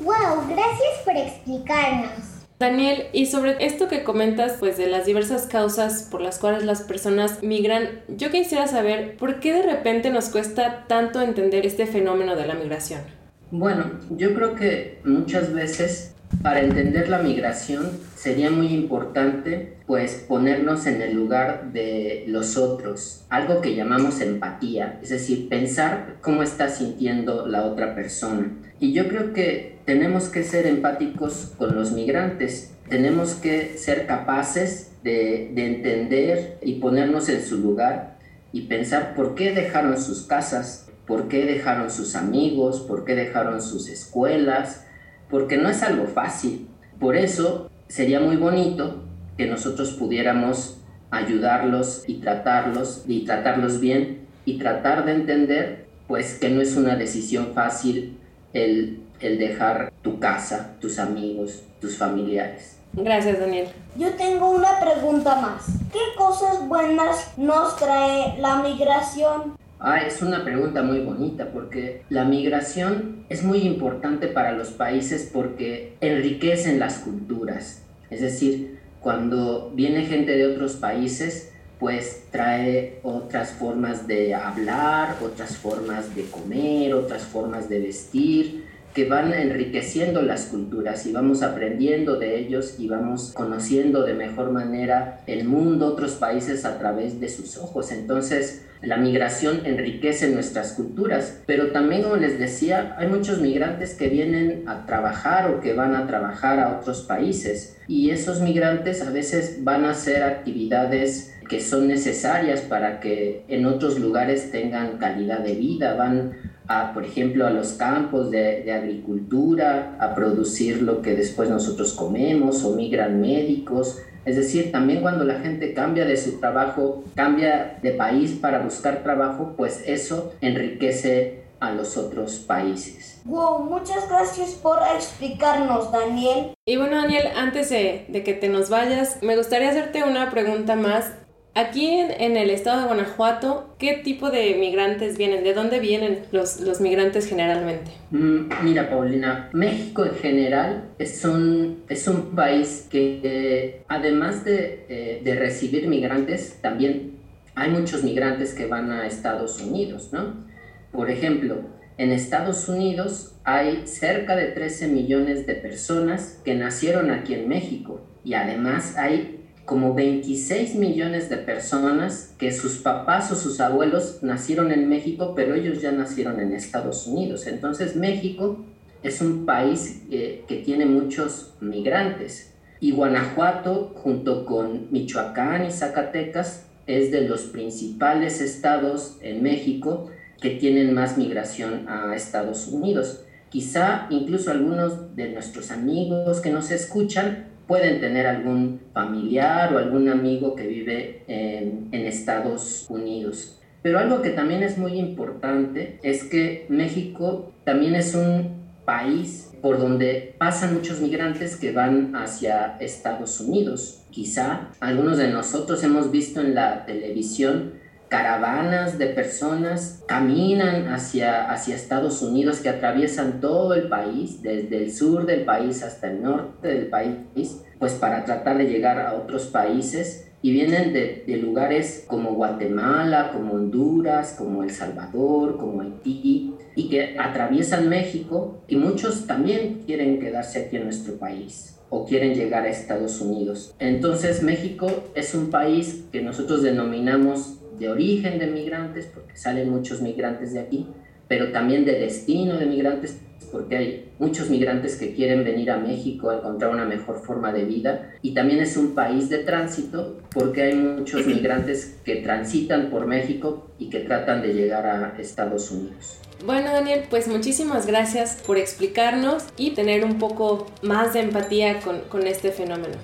¡Wow! 0.00 0.48
Gracias 0.48 1.02
por 1.04 1.14
explicarnos. 1.14 2.34
Daniel, 2.58 3.08
y 3.12 3.26
sobre 3.26 3.66
esto 3.66 3.88
que 3.88 4.02
comentas, 4.02 4.56
pues 4.58 4.78
de 4.78 4.86
las 4.86 5.04
diversas 5.04 5.46
causas 5.46 6.08
por 6.10 6.22
las 6.22 6.38
cuales 6.38 6.64
las 6.64 6.80
personas 6.80 7.42
migran, 7.42 8.00
yo 8.08 8.30
quisiera 8.30 8.66
saber 8.66 9.18
por 9.18 9.40
qué 9.40 9.52
de 9.52 9.62
repente 9.62 10.08
nos 10.08 10.30
cuesta 10.30 10.86
tanto 10.88 11.20
entender 11.20 11.66
este 11.66 11.86
fenómeno 11.86 12.34
de 12.34 12.46
la 12.46 12.54
migración. 12.54 13.02
Bueno, 13.50 14.00
yo 14.08 14.34
creo 14.34 14.54
que 14.54 15.00
muchas 15.04 15.52
veces 15.52 16.13
para 16.42 16.60
entender 16.60 17.08
la 17.08 17.18
migración 17.18 17.90
sería 18.16 18.50
muy 18.50 18.68
importante 18.68 19.74
pues 19.86 20.24
ponernos 20.26 20.86
en 20.86 21.02
el 21.02 21.14
lugar 21.14 21.72
de 21.72 22.24
los 22.28 22.56
otros, 22.56 23.24
algo 23.28 23.60
que 23.60 23.74
llamamos 23.74 24.20
empatía, 24.20 24.98
es 25.02 25.10
decir, 25.10 25.48
pensar 25.48 26.16
cómo 26.20 26.42
está 26.42 26.70
sintiendo 26.70 27.46
la 27.46 27.64
otra 27.64 27.94
persona. 27.94 28.52
Y 28.80 28.92
yo 28.92 29.08
creo 29.08 29.32
que 29.32 29.78
tenemos 29.84 30.28
que 30.28 30.42
ser 30.42 30.66
empáticos 30.66 31.52
con 31.58 31.74
los 31.74 31.92
migrantes, 31.92 32.72
tenemos 32.88 33.34
que 33.34 33.76
ser 33.76 34.06
capaces 34.06 34.92
de, 35.02 35.50
de 35.54 35.66
entender 35.66 36.58
y 36.62 36.74
ponernos 36.74 37.28
en 37.28 37.42
su 37.42 37.58
lugar 37.58 38.18
y 38.52 38.62
pensar 38.62 39.14
por 39.14 39.34
qué 39.34 39.52
dejaron 39.52 40.00
sus 40.00 40.22
casas, 40.22 40.88
por 41.06 41.28
qué 41.28 41.44
dejaron 41.44 41.90
sus 41.90 42.14
amigos, 42.14 42.80
por 42.80 43.04
qué 43.04 43.14
dejaron 43.14 43.60
sus 43.60 43.88
escuelas, 43.88 44.84
porque 45.30 45.56
no 45.56 45.68
es 45.68 45.82
algo 45.82 46.06
fácil. 46.06 46.68
Por 46.98 47.16
eso 47.16 47.70
sería 47.88 48.20
muy 48.20 48.36
bonito 48.36 49.02
que 49.36 49.46
nosotros 49.46 49.90
pudiéramos 49.92 50.78
ayudarlos 51.10 52.04
y 52.06 52.14
tratarlos 52.14 53.04
y 53.06 53.24
tratarlos 53.24 53.80
bien 53.80 54.26
y 54.44 54.58
tratar 54.58 55.04
de 55.04 55.12
entender 55.12 55.86
pues 56.06 56.38
que 56.38 56.50
no 56.50 56.60
es 56.60 56.76
una 56.76 56.96
decisión 56.96 57.52
fácil 57.54 58.18
el, 58.52 59.02
el 59.20 59.38
dejar 59.38 59.92
tu 60.02 60.18
casa, 60.18 60.76
tus 60.80 60.98
amigos, 60.98 61.62
tus 61.80 61.96
familiares. 61.96 62.78
Gracias, 62.92 63.40
Daniel. 63.40 63.68
Yo 63.96 64.10
tengo 64.14 64.50
una 64.50 64.78
pregunta 64.78 65.36
más. 65.36 65.66
¿Qué 65.92 65.98
cosas 66.16 66.66
buenas 66.68 67.36
nos 67.36 67.76
trae 67.76 68.38
la 68.38 68.62
migración? 68.62 69.56
Ah, 69.86 69.98
es 69.98 70.22
una 70.22 70.44
pregunta 70.44 70.82
muy 70.82 71.00
bonita 71.00 71.50
porque 71.52 72.04
la 72.08 72.24
migración 72.24 73.26
es 73.28 73.44
muy 73.44 73.58
importante 73.58 74.28
para 74.28 74.52
los 74.52 74.68
países 74.70 75.28
porque 75.30 75.98
enriquecen 76.00 76.78
las 76.78 77.00
culturas. 77.00 77.82
Es 78.08 78.22
decir, 78.22 78.78
cuando 79.00 79.72
viene 79.74 80.06
gente 80.06 80.38
de 80.38 80.46
otros 80.46 80.76
países, 80.76 81.52
pues 81.78 82.24
trae 82.30 82.98
otras 83.02 83.50
formas 83.50 84.06
de 84.06 84.34
hablar, 84.34 85.16
otras 85.22 85.58
formas 85.58 86.16
de 86.16 86.24
comer, 86.30 86.94
otras 86.94 87.24
formas 87.24 87.68
de 87.68 87.80
vestir, 87.80 88.63
que 88.94 89.08
van 89.08 89.32
enriqueciendo 89.32 90.22
las 90.22 90.46
culturas 90.46 91.04
y 91.04 91.12
vamos 91.12 91.42
aprendiendo 91.42 92.16
de 92.16 92.38
ellos 92.38 92.76
y 92.78 92.88
vamos 92.88 93.32
conociendo 93.34 94.04
de 94.04 94.14
mejor 94.14 94.52
manera 94.52 95.20
el 95.26 95.44
mundo, 95.44 95.88
otros 95.88 96.12
países 96.12 96.64
a 96.64 96.78
través 96.78 97.18
de 97.18 97.28
sus 97.28 97.58
ojos. 97.58 97.90
Entonces, 97.90 98.64
la 98.82 98.96
migración 98.96 99.62
enriquece 99.64 100.28
nuestras 100.28 100.72
culturas, 100.72 101.40
pero 101.46 101.72
también, 101.72 102.02
como 102.02 102.16
les 102.16 102.38
decía, 102.38 102.94
hay 102.98 103.08
muchos 103.08 103.40
migrantes 103.40 103.94
que 103.94 104.08
vienen 104.08 104.68
a 104.68 104.86
trabajar 104.86 105.50
o 105.50 105.60
que 105.60 105.72
van 105.72 105.96
a 105.96 106.06
trabajar 106.06 106.60
a 106.60 106.78
otros 106.78 107.02
países 107.02 107.76
y 107.88 108.10
esos 108.10 108.40
migrantes 108.40 109.02
a 109.02 109.10
veces 109.10 109.64
van 109.64 109.84
a 109.86 109.90
hacer 109.90 110.22
actividades 110.22 111.34
que 111.48 111.60
son 111.60 111.88
necesarias 111.88 112.60
para 112.60 113.00
que 113.00 113.44
en 113.48 113.66
otros 113.66 113.98
lugares 113.98 114.50
tengan 114.50 114.98
calidad 114.98 115.40
de 115.40 115.54
vida, 115.54 115.94
van 115.94 116.53
por 116.94 117.04
ejemplo, 117.04 117.46
a 117.46 117.50
los 117.50 117.72
campos 117.72 118.30
de, 118.30 118.72
agricultura, 118.72 119.96
a 120.00 120.14
producir 120.14 120.82
lo 120.82 121.02
que 121.02 121.14
después 121.14 121.50
nosotros 121.50 121.92
comemos, 121.92 122.64
o 122.64 122.74
migran 122.74 123.20
médicos. 123.20 123.98
Es 124.24 124.36
decir, 124.36 124.72
también 124.72 125.02
cuando 125.02 125.24
la 125.24 125.40
gente 125.40 125.74
cambia 125.74 126.06
de 126.06 126.16
su 126.16 126.40
trabajo, 126.40 127.04
cambia 127.14 127.78
de 127.82 127.92
país 127.92 128.32
para 128.40 128.60
buscar 128.60 129.02
trabajo, 129.02 129.54
pues 129.56 129.82
eso 129.86 130.32
enriquece 130.40 131.44
a 131.60 131.72
los 131.72 131.96
otros 131.96 132.36
países. 132.36 133.20
Wow, 133.24 133.60
muchas 133.64 134.08
gracias 134.08 134.50
por 134.50 134.78
explicarnos, 134.96 135.92
Daniel. 135.92 136.54
Y 136.66 136.76
bueno, 136.76 136.96
Daniel, 136.96 137.28
antes 137.36 137.70
de, 137.70 138.06
de 138.08 138.22
que 138.22 138.34
te 138.34 138.48
nos 138.48 138.70
vayas, 138.70 139.22
me 139.22 139.36
gustaría 139.36 139.70
hacerte 139.70 140.02
una 140.04 140.30
pregunta 140.30 140.76
más 140.76 141.12
Aquí 141.56 141.86
en, 141.88 142.36
el 142.36 142.50
estado 142.50 142.80
de 142.80 142.86
Guanajuato, 142.88 143.76
¿qué 143.78 144.00
tipo 144.02 144.32
de 144.32 144.56
migrantes 144.56 145.16
vienen? 145.16 145.44
¿De 145.44 145.54
dónde 145.54 145.78
vienen 145.78 146.22
los, 146.32 146.60
los 146.60 146.80
migrantes 146.80 147.28
generalmente? 147.28 147.92
Mm, 148.10 148.48
mira, 148.64 148.90
Paulina, 148.90 149.50
México 149.52 150.04
en 150.04 150.14
general 150.16 150.90
es 150.98 151.24
un, 151.24 151.84
es 151.88 152.08
un 152.08 152.34
país 152.34 152.88
que 152.90 153.20
eh, 153.22 153.84
además 153.86 154.44
de, 154.44 154.84
eh, 154.88 155.20
de 155.22 155.34
recibir 155.36 155.86
migrantes, 155.86 156.58
también 156.60 157.20
hay 157.54 157.70
muchos 157.70 158.02
migrantes 158.02 158.52
que 158.52 158.66
van 158.66 158.90
a 158.90 159.06
Estados 159.06 159.60
Unidos, 159.60 160.10
¿no? 160.12 160.44
Por 160.90 161.08
ejemplo, 161.08 161.58
en 161.98 162.10
Estados 162.10 162.68
Unidos 162.68 163.36
hay 163.44 163.86
cerca 163.86 164.34
de 164.34 164.46
13 164.46 164.88
millones 164.88 165.46
de 165.46 165.54
personas 165.54 166.40
que 166.44 166.56
nacieron 166.56 167.12
aquí 167.12 167.34
en 167.34 167.48
México 167.48 168.00
y 168.24 168.34
además 168.34 168.96
hay 168.96 169.43
como 169.64 169.94
26 169.94 170.74
millones 170.74 171.28
de 171.30 171.38
personas 171.38 172.34
que 172.38 172.52
sus 172.52 172.78
papás 172.78 173.32
o 173.32 173.36
sus 173.36 173.60
abuelos 173.60 174.18
nacieron 174.22 174.70
en 174.72 174.88
México, 174.88 175.34
pero 175.34 175.54
ellos 175.54 175.80
ya 175.80 175.90
nacieron 175.92 176.38
en 176.40 176.52
Estados 176.52 177.06
Unidos. 177.06 177.46
Entonces 177.46 177.96
México 177.96 178.64
es 179.02 179.20
un 179.20 179.46
país 179.46 180.02
que 180.10 180.62
tiene 180.64 180.86
muchos 180.86 181.54
migrantes. 181.60 182.52
Y 182.80 182.92
Guanajuato, 182.92 183.94
junto 183.96 184.44
con 184.44 184.88
Michoacán 184.90 185.64
y 185.64 185.72
Zacatecas, 185.72 186.66
es 186.86 187.10
de 187.10 187.22
los 187.22 187.44
principales 187.44 188.42
estados 188.42 189.16
en 189.22 189.42
México 189.42 190.10
que 190.42 190.50
tienen 190.50 190.92
más 190.92 191.16
migración 191.16 191.88
a 191.88 192.14
Estados 192.14 192.68
Unidos. 192.68 193.24
Quizá 193.48 194.06
incluso 194.10 194.50
algunos 194.50 195.16
de 195.16 195.30
nuestros 195.30 195.70
amigos 195.70 196.40
que 196.40 196.50
nos 196.50 196.70
escuchan 196.70 197.46
pueden 197.66 198.00
tener 198.00 198.26
algún 198.26 198.80
familiar 198.92 199.74
o 199.74 199.78
algún 199.78 200.08
amigo 200.08 200.54
que 200.54 200.66
vive 200.66 201.22
en, 201.26 201.92
Estados 201.92 202.86
Unidos. 202.88 203.60
Pero 203.82 203.98
algo 203.98 204.20
que 204.20 204.30
también 204.30 204.62
es 204.62 204.78
muy 204.78 204.98
importante 204.98 205.98
es 206.02 206.24
que 206.24 206.66
México 206.68 207.52
también 207.64 207.94
es 207.94 208.14
un 208.14 208.64
país 208.84 209.52
por 209.62 209.78
donde 209.78 210.34
pasan 210.38 210.74
muchos 210.74 211.00
migrantes 211.00 211.56
que 211.56 211.72
van 211.72 212.14
hacia 212.14 212.76
Estados 212.80 213.40
Unidos. 213.40 214.04
Quizá 214.10 214.68
algunos 214.80 215.16
de 215.16 215.28
nosotros 215.28 215.82
hemos 215.82 216.10
visto 216.10 216.40
en 216.40 216.54
la 216.54 216.84
televisión 216.84 217.74
caravanas 218.08 218.98
de 218.98 219.06
personas 219.06 220.02
caminan 220.06 220.88
hacia, 220.88 221.50
hacia 221.50 221.74
Estados 221.74 222.22
Unidos 222.22 222.60
que 222.60 222.68
atraviesan 222.68 223.40
todo 223.40 223.74
el 223.74 223.88
país, 223.88 224.42
desde 224.42 224.76
el 224.76 224.92
sur 224.92 225.26
del 225.26 225.44
país 225.44 225.82
hasta 225.82 226.10
el 226.10 226.22
norte 226.22 226.68
del 226.68 226.86
país, 226.88 227.62
pues 227.78 227.94
para 227.94 228.24
tratar 228.24 228.58
de 228.58 228.66
llegar 228.66 229.00
a 229.00 229.14
otros 229.14 229.46
países 229.46 230.30
y 230.42 230.52
vienen 230.52 230.92
de, 230.92 231.24
de 231.26 231.36
lugares 231.38 232.04
como 232.06 232.34
Guatemala, 232.34 233.30
como 233.32 233.54
Honduras, 233.54 234.34
como 234.36 234.62
El 234.62 234.70
Salvador, 234.70 235.56
como 235.56 235.80
Haití, 235.80 236.54
y 236.76 236.88
que 236.88 237.18
atraviesan 237.18 237.88
México 237.88 238.62
y 238.68 238.76
muchos 238.76 239.26
también 239.26 239.82
quieren 239.86 240.20
quedarse 240.20 240.58
aquí 240.58 240.76
en 240.76 240.84
nuestro 240.84 241.14
país 241.14 241.78
o 241.88 242.04
quieren 242.04 242.34
llegar 242.34 242.64
a 242.64 242.68
Estados 242.68 243.20
Unidos. 243.20 243.74
Entonces 243.78 244.42
México 244.42 244.88
es 245.14 245.34
un 245.34 245.50
país 245.50 246.04
que 246.10 246.20
nosotros 246.20 246.62
denominamos 246.62 247.60
de 247.78 247.88
origen 247.88 248.38
de 248.38 248.46
migrantes, 248.46 249.06
porque 249.06 249.36
salen 249.36 249.70
muchos 249.70 250.00
migrantes 250.00 250.52
de 250.52 250.60
aquí, 250.60 250.86
pero 251.28 251.52
también 251.52 251.84
de 251.84 251.98
destino 251.98 252.56
de 252.58 252.66
migrantes, 252.66 253.18
porque 253.50 253.76
hay 253.76 254.12
muchos 254.18 254.50
migrantes 254.50 254.96
que 254.96 255.14
quieren 255.14 255.44
venir 255.44 255.70
a 255.70 255.76
México 255.76 256.30
a 256.30 256.36
encontrar 256.36 256.70
una 256.72 256.84
mejor 256.84 257.20
forma 257.24 257.52
de 257.52 257.64
vida. 257.64 258.12
Y 258.22 258.34
también 258.34 258.60
es 258.60 258.76
un 258.76 258.94
país 258.94 259.28
de 259.28 259.38
tránsito, 259.38 260.18
porque 260.32 260.62
hay 260.62 260.74
muchos 260.74 261.26
migrantes 261.26 261.98
que 262.04 262.16
transitan 262.16 262.90
por 262.90 263.06
México 263.06 263.70
y 263.78 263.90
que 263.90 264.00
tratan 264.00 264.42
de 264.42 264.54
llegar 264.54 264.86
a 264.86 265.14
Estados 265.18 265.70
Unidos. 265.70 266.20
Bueno, 266.44 266.72
Daniel, 266.72 267.04
pues 267.08 267.26
muchísimas 267.26 267.86
gracias 267.86 268.42
por 268.46 268.58
explicarnos 268.58 269.44
y 269.56 269.70
tener 269.70 270.04
un 270.04 270.18
poco 270.18 270.66
más 270.82 271.14
de 271.14 271.20
empatía 271.20 271.80
con, 271.80 272.00
con 272.02 272.26
este 272.26 272.50
fenómeno. 272.50 272.96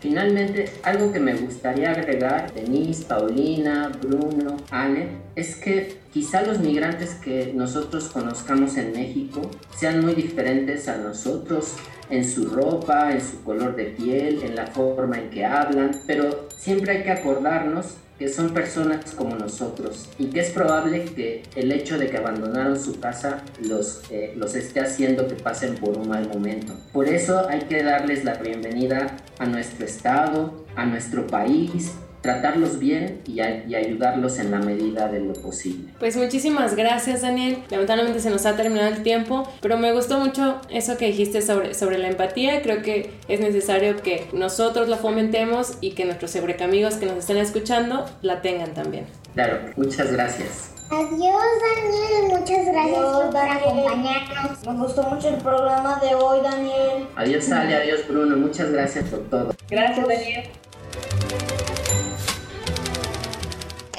Finalmente, 0.00 0.70
algo 0.84 1.12
que 1.12 1.18
me 1.18 1.34
gustaría 1.34 1.90
agregar, 1.90 2.52
Denise, 2.54 3.04
Paulina, 3.04 3.90
Bruno, 4.00 4.56
Ale, 4.70 5.08
es 5.34 5.56
que 5.56 5.98
quizá 6.12 6.42
los 6.42 6.60
migrantes 6.60 7.14
que 7.14 7.52
nosotros 7.52 8.08
conozcamos 8.08 8.76
en 8.76 8.92
México 8.92 9.42
sean 9.76 10.04
muy 10.04 10.14
diferentes 10.14 10.86
a 10.88 10.98
nosotros 10.98 11.74
en 12.10 12.24
su 12.24 12.48
ropa, 12.48 13.12
en 13.12 13.20
su 13.20 13.42
color 13.42 13.74
de 13.74 13.86
piel, 13.86 14.42
en 14.42 14.54
la 14.54 14.68
forma 14.68 15.18
en 15.18 15.30
que 15.30 15.44
hablan, 15.44 15.90
pero 16.06 16.48
siempre 16.56 16.98
hay 16.98 17.02
que 17.02 17.10
acordarnos 17.10 17.96
que 18.18 18.28
son 18.28 18.52
personas 18.52 19.12
como 19.14 19.36
nosotros 19.36 20.08
y 20.18 20.26
que 20.26 20.40
es 20.40 20.50
probable 20.50 21.04
que 21.04 21.44
el 21.54 21.70
hecho 21.70 21.98
de 21.98 22.08
que 22.08 22.16
abandonaron 22.16 22.78
su 22.78 22.98
casa 22.98 23.42
los, 23.60 24.02
eh, 24.10 24.32
los 24.36 24.54
esté 24.54 24.80
haciendo 24.80 25.28
que 25.28 25.36
pasen 25.36 25.76
por 25.76 25.96
un 25.96 26.08
mal 26.08 26.28
momento. 26.28 26.74
Por 26.92 27.08
eso 27.08 27.48
hay 27.48 27.60
que 27.62 27.82
darles 27.82 28.24
la 28.24 28.34
bienvenida 28.34 29.16
a 29.38 29.46
nuestro 29.46 29.86
estado, 29.86 30.64
a 30.74 30.84
nuestro 30.84 31.26
país 31.26 31.92
tratarlos 32.20 32.78
bien 32.78 33.20
y, 33.26 33.40
ayudarlos 33.40 34.38
en 34.38 34.50
la 34.50 34.58
medida 34.58 35.08
de 35.08 35.20
lo 35.20 35.32
posible. 35.34 35.92
Pues 35.98 36.16
muchísimas 36.16 36.74
gracias 36.74 37.22
Daniel. 37.22 37.58
Lamentablemente 37.70 38.20
se 38.20 38.30
nos 38.30 38.46
ha 38.46 38.56
terminado 38.56 38.88
el 38.88 39.02
tiempo, 39.02 39.48
pero 39.60 39.78
me 39.78 39.92
gustó 39.92 40.18
mucho 40.18 40.60
eso 40.70 40.96
que 40.96 41.06
dijiste 41.06 41.42
sobre, 41.42 41.74
sobre 41.74 41.98
la 41.98 42.08
empatía. 42.08 42.62
Creo 42.62 42.82
que 42.82 43.10
es 43.28 43.40
necesario 43.40 43.96
que 44.02 44.26
nosotros 44.32 44.88
la 44.88 44.96
fomentemos 44.96 45.78
y 45.80 45.92
que 45.92 46.04
nuestros 46.04 46.34
amigos 46.60 46.94
que 46.94 47.06
nos 47.06 47.18
estén 47.18 47.36
escuchando 47.36 48.06
la 48.22 48.42
tengan 48.42 48.74
también. 48.74 49.06
Claro, 49.34 49.58
muchas 49.76 50.12
gracias. 50.12 50.70
Adiós 50.90 51.10
Daniel, 51.12 52.38
muchas 52.38 52.66
gracias 52.66 52.98
por 52.98 53.36
acompañarnos. 53.36 54.66
Me 54.66 54.72
gustó 54.74 55.02
mucho 55.02 55.28
el 55.28 55.36
programa 55.36 56.00
de 56.00 56.14
hoy 56.14 56.40
Daniel. 56.42 57.06
Adiós 57.16 57.50
Ale, 57.52 57.76
adiós 57.76 58.08
Bruno, 58.08 58.36
muchas 58.36 58.70
gracias 58.72 59.04
por 59.10 59.20
todo. 59.28 59.54
Gracias 59.68 60.08
Daniel. 60.08 60.48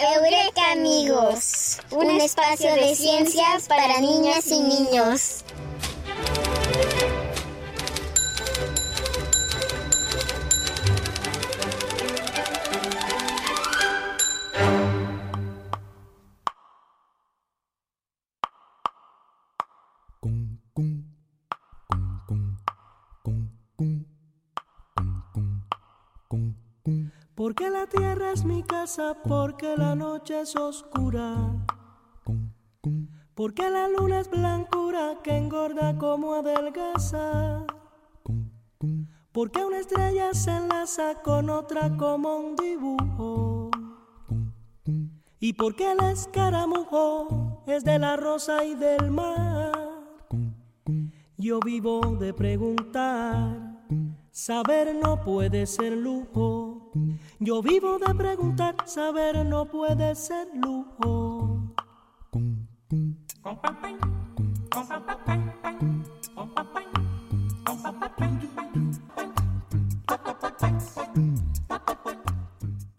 Eureka 0.01 0.71
amigos, 0.71 1.77
un 1.91 2.09
espacio 2.09 2.73
de 2.73 2.95
ciencias 2.95 3.67
para 3.67 3.99
niñas 3.99 4.47
y 4.47 4.61
niños. 4.61 5.43
Es 28.39 28.45
mi 28.45 28.63
casa, 28.63 29.17
porque 29.27 29.75
la 29.75 29.95
noche 29.95 30.39
es 30.39 30.55
oscura. 30.55 31.35
Porque 33.35 33.69
la 33.69 33.89
luna 33.89 34.21
es 34.21 34.29
blancura 34.29 35.17
que 35.23 35.35
engorda 35.35 35.97
como 35.97 36.35
adelgaza. 36.35 37.65
Porque 39.33 39.65
una 39.65 39.79
estrella 39.79 40.33
se 40.33 40.51
enlaza 40.51 41.21
con 41.21 41.49
otra 41.49 41.97
como 41.97 42.37
un 42.37 42.55
dibujo. 42.55 43.71
¿Y 45.39 45.53
por 45.53 45.75
qué 45.75 45.91
el 45.91 45.99
escaramujo 46.11 47.63
es 47.67 47.83
de 47.83 47.99
la 47.99 48.15
rosa 48.15 48.63
y 48.63 48.75
del 48.75 49.11
mar? 49.11 49.73
Yo 51.37 51.59
vivo 51.59 51.99
de 52.17 52.33
preguntar, 52.33 53.83
saber 54.31 54.95
no 54.95 55.19
puede 55.25 55.65
ser 55.65 55.93
lujo. 55.97 56.68
Yo 57.39 57.61
vivo 57.61 57.99
de 57.99 58.15
preguntar, 58.15 58.75
saber 58.85 59.45
no 59.45 59.65
puede 59.65 60.15
ser 60.15 60.47
lujo. 60.55 61.59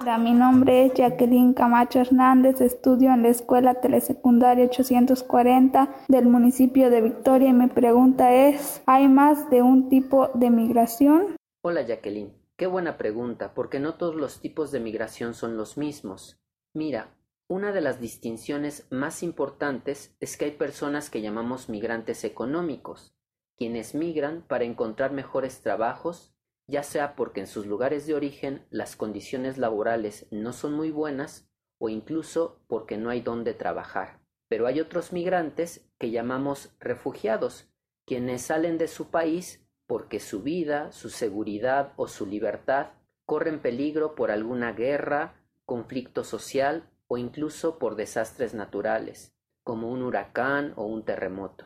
Hola, 0.00 0.18
mi 0.18 0.32
nombre 0.32 0.86
es 0.86 0.94
Jacqueline 0.94 1.52
Camacho 1.54 2.00
Hernández, 2.00 2.60
estudio 2.60 3.12
en 3.12 3.22
la 3.22 3.28
Escuela 3.28 3.74
Telesecundaria 3.74 4.64
840 4.66 5.88
del 6.08 6.26
municipio 6.26 6.90
de 6.90 7.02
Victoria 7.02 7.50
y 7.50 7.52
mi 7.52 7.66
pregunta 7.66 8.32
es, 8.34 8.82
¿hay 8.86 9.08
más 9.08 9.50
de 9.50 9.62
un 9.62 9.88
tipo 9.88 10.28
de 10.34 10.50
migración? 10.50 11.36
Hola 11.62 11.82
Jacqueline, 11.82 12.32
qué 12.60 12.66
buena 12.66 12.98
pregunta, 12.98 13.54
porque 13.54 13.80
no 13.80 13.94
todos 13.94 14.14
los 14.14 14.42
tipos 14.42 14.70
de 14.70 14.80
migración 14.80 15.32
son 15.32 15.56
los 15.56 15.78
mismos. 15.78 16.38
Mira, 16.74 17.16
una 17.48 17.72
de 17.72 17.80
las 17.80 18.00
distinciones 18.00 18.86
más 18.90 19.22
importantes 19.22 20.14
es 20.20 20.36
que 20.36 20.44
hay 20.44 20.50
personas 20.50 21.08
que 21.08 21.22
llamamos 21.22 21.70
migrantes 21.70 22.22
económicos, 22.22 23.16
quienes 23.56 23.94
migran 23.94 24.42
para 24.46 24.64
encontrar 24.64 25.10
mejores 25.10 25.62
trabajos 25.62 26.34
ya 26.70 26.82
sea 26.82 27.16
porque 27.16 27.40
en 27.40 27.46
sus 27.46 27.64
lugares 27.64 28.06
de 28.06 28.14
origen 28.14 28.66
las 28.68 28.94
condiciones 28.94 29.56
laborales 29.56 30.26
no 30.30 30.52
son 30.52 30.74
muy 30.74 30.90
buenas 30.90 31.50
o 31.78 31.88
incluso 31.88 32.62
porque 32.68 32.98
no 32.98 33.08
hay 33.08 33.22
dónde 33.22 33.54
trabajar. 33.54 34.20
Pero 34.48 34.66
hay 34.66 34.80
otros 34.80 35.14
migrantes 35.14 35.90
que 35.98 36.10
llamamos 36.10 36.76
refugiados, 36.78 37.72
quienes 38.06 38.42
salen 38.42 38.76
de 38.76 38.86
su 38.86 39.10
país 39.10 39.66
porque 39.90 40.20
su 40.20 40.40
vida, 40.40 40.92
su 40.92 41.10
seguridad 41.10 41.94
o 41.96 42.06
su 42.06 42.24
libertad 42.24 42.90
corren 43.26 43.58
peligro 43.58 44.14
por 44.14 44.30
alguna 44.30 44.70
guerra, 44.70 45.34
conflicto 45.66 46.22
social 46.22 46.88
o 47.08 47.18
incluso 47.18 47.76
por 47.80 47.96
desastres 47.96 48.54
naturales, 48.54 49.34
como 49.64 49.90
un 49.90 50.02
huracán 50.02 50.74
o 50.76 50.84
un 50.86 51.04
terremoto. 51.04 51.64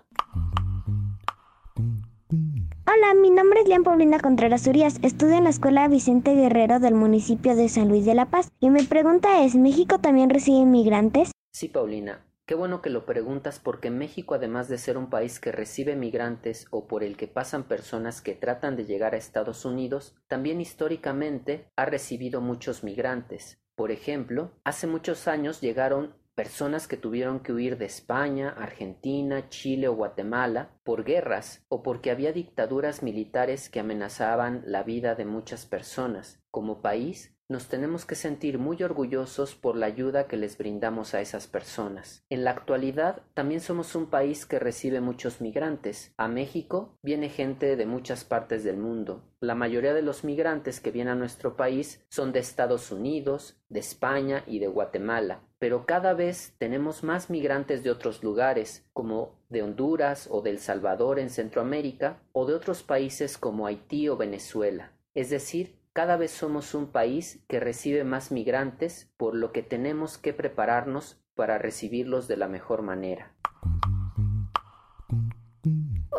Hola, 2.87 3.13
mi 3.21 3.29
nombre 3.29 3.61
es 3.61 3.69
León 3.69 3.85
Paulina 3.85 4.19
Contreras 4.19 4.67
Urias. 4.67 5.01
Estudio 5.03 5.37
en 5.37 5.45
la 5.45 5.51
Escuela 5.51 5.87
Vicente 5.89 6.35
Guerrero 6.35 6.81
del 6.81 6.95
municipio 6.95 7.55
de 7.55 7.69
San 7.69 7.91
Luis 7.91 8.07
de 8.07 8.15
la 8.15 8.31
Paz. 8.31 8.51
Y 8.59 8.71
mi 8.71 8.85
pregunta 8.85 9.45
es, 9.45 9.55
¿México 9.55 9.99
también 9.99 10.31
recibe 10.31 10.61
inmigrantes? 10.61 11.31
Sí, 11.53 11.69
Paulina. 11.69 12.25
Qué 12.47 12.55
bueno 12.55 12.83
que 12.83 12.91
lo 12.91 13.07
preguntas 13.07 13.59
porque 13.59 13.91
México, 13.91 14.35
además 14.35 14.69
de 14.69 14.77
ser 14.77 14.99
un 14.99 15.09
país 15.09 15.41
que 15.41 15.51
recibe 15.51 15.97
migrantes 15.97 16.67
o 16.71 16.87
por 16.87 17.03
el 17.03 17.17
que 17.17 17.27
pasan 17.27 17.65
personas 17.65 18.21
que 18.21 18.35
tratan 18.35 18.77
de 18.77 18.85
llegar 18.85 19.15
a 19.15 19.17
Estados 19.17 19.65
Unidos, 19.65 20.15
también 20.27 20.61
históricamente 20.61 21.71
ha 21.75 21.87
recibido 21.87 22.43
muchos 22.43 22.85
migrantes. 22.85 23.63
Por 23.75 23.91
ejemplo, 23.91 24.53
hace 24.63 24.87
muchos 24.87 25.27
años 25.27 25.63
llegaron 25.63 26.15
personas 26.35 26.89
que 26.89 26.97
tuvieron 26.97 27.41
que 27.41 27.53
huir 27.53 27.79
de 27.79 27.87
España, 27.87 28.51
Argentina, 28.51 29.49
Chile 29.49 29.89
o 29.89 29.95
Guatemala 29.95 30.71
por 30.83 31.05
guerras 31.05 31.65
o 31.69 31.83
porque 31.83 32.11
había 32.11 32.33
dictaduras 32.33 33.03
militares 33.03 33.69
que 33.69 33.81
amenazaban 33.81 34.63
la 34.67 34.83
vida 34.83 35.15
de 35.15 35.25
muchas 35.25 35.67
personas. 35.67 36.43
Como 36.51 36.83
país, 36.83 37.35
nos 37.47 37.69
tenemos 37.69 38.07
que 38.07 38.15
sentir 38.15 38.59
muy 38.59 38.83
orgullosos 38.83 39.55
por 39.55 39.77
la 39.77 39.85
ayuda 39.85 40.27
que 40.27 40.39
les 40.39 40.57
brindamos 40.57 41.13
a 41.13 41.21
esas 41.21 41.47
personas. 41.47 42.25
En 42.31 42.43
la 42.43 42.53
actualidad, 42.53 43.23
también 43.35 43.61
somos 43.61 43.95
un 43.95 44.07
país 44.07 44.47
que 44.47 44.59
recibe 44.59 45.03
muchos 45.03 45.43
migrantes. 45.43 46.15
A 46.17 46.27
México 46.27 46.99
viene 47.03 47.29
gente 47.29 47.77
de 47.77 47.85
muchas 47.85 48.25
partes 48.25 48.65
del 48.65 48.79
mundo. 48.79 49.31
La 49.41 49.55
mayoría 49.55 49.93
de 49.93 50.01
los 50.01 50.25
migrantes 50.25 50.81
que 50.81 50.91
vienen 50.91 51.13
a 51.13 51.17
nuestro 51.17 51.55
país 51.55 52.03
son 52.09 52.33
de 52.33 52.39
Estados 52.39 52.91
Unidos, 52.91 53.61
de 53.69 53.81
España 53.81 54.43
y 54.47 54.59
de 54.59 54.69
Guatemala. 54.69 55.43
Pero 55.65 55.87
cada 55.87 56.13
vez 56.13 56.55
tenemos 56.59 57.03
más 57.03 57.31
migrantes 57.31 57.83
de 57.83 57.91
otros 57.91 58.23
lugares, 58.23 58.85
como 58.93 59.41
de 59.49 59.63
Honduras 59.63 60.29
o 60.31 60.43
de 60.43 60.51
El 60.51 60.59
Salvador 60.59 61.19
en 61.19 61.31
Centroamérica, 61.31 62.21
o 62.33 62.45
de 62.45 62.53
otros 62.53 62.83
países 62.83 63.39
como 63.39 63.67
Haití 63.67 64.11
o 64.11 64.19
Venezuela. 64.19 64.93
Es 65.15 65.31
decir, 65.31 65.79
cada 65.95 66.19
vez 66.19 66.33
somos 66.33 66.75
un 66.75 66.89
país 66.89 67.43
que 67.49 67.61
recibe 67.61 68.05
más 68.05 68.31
migrantes, 68.31 69.11
por 69.17 69.35
lo 69.35 69.53
que 69.53 69.63
tenemos 69.63 70.19
que 70.19 70.35
prepararnos 70.35 71.19
para 71.35 71.57
recibirlos 71.57 72.29
de 72.29 72.37
la 72.37 72.47
mejor 72.47 72.83
manera. 72.83 73.35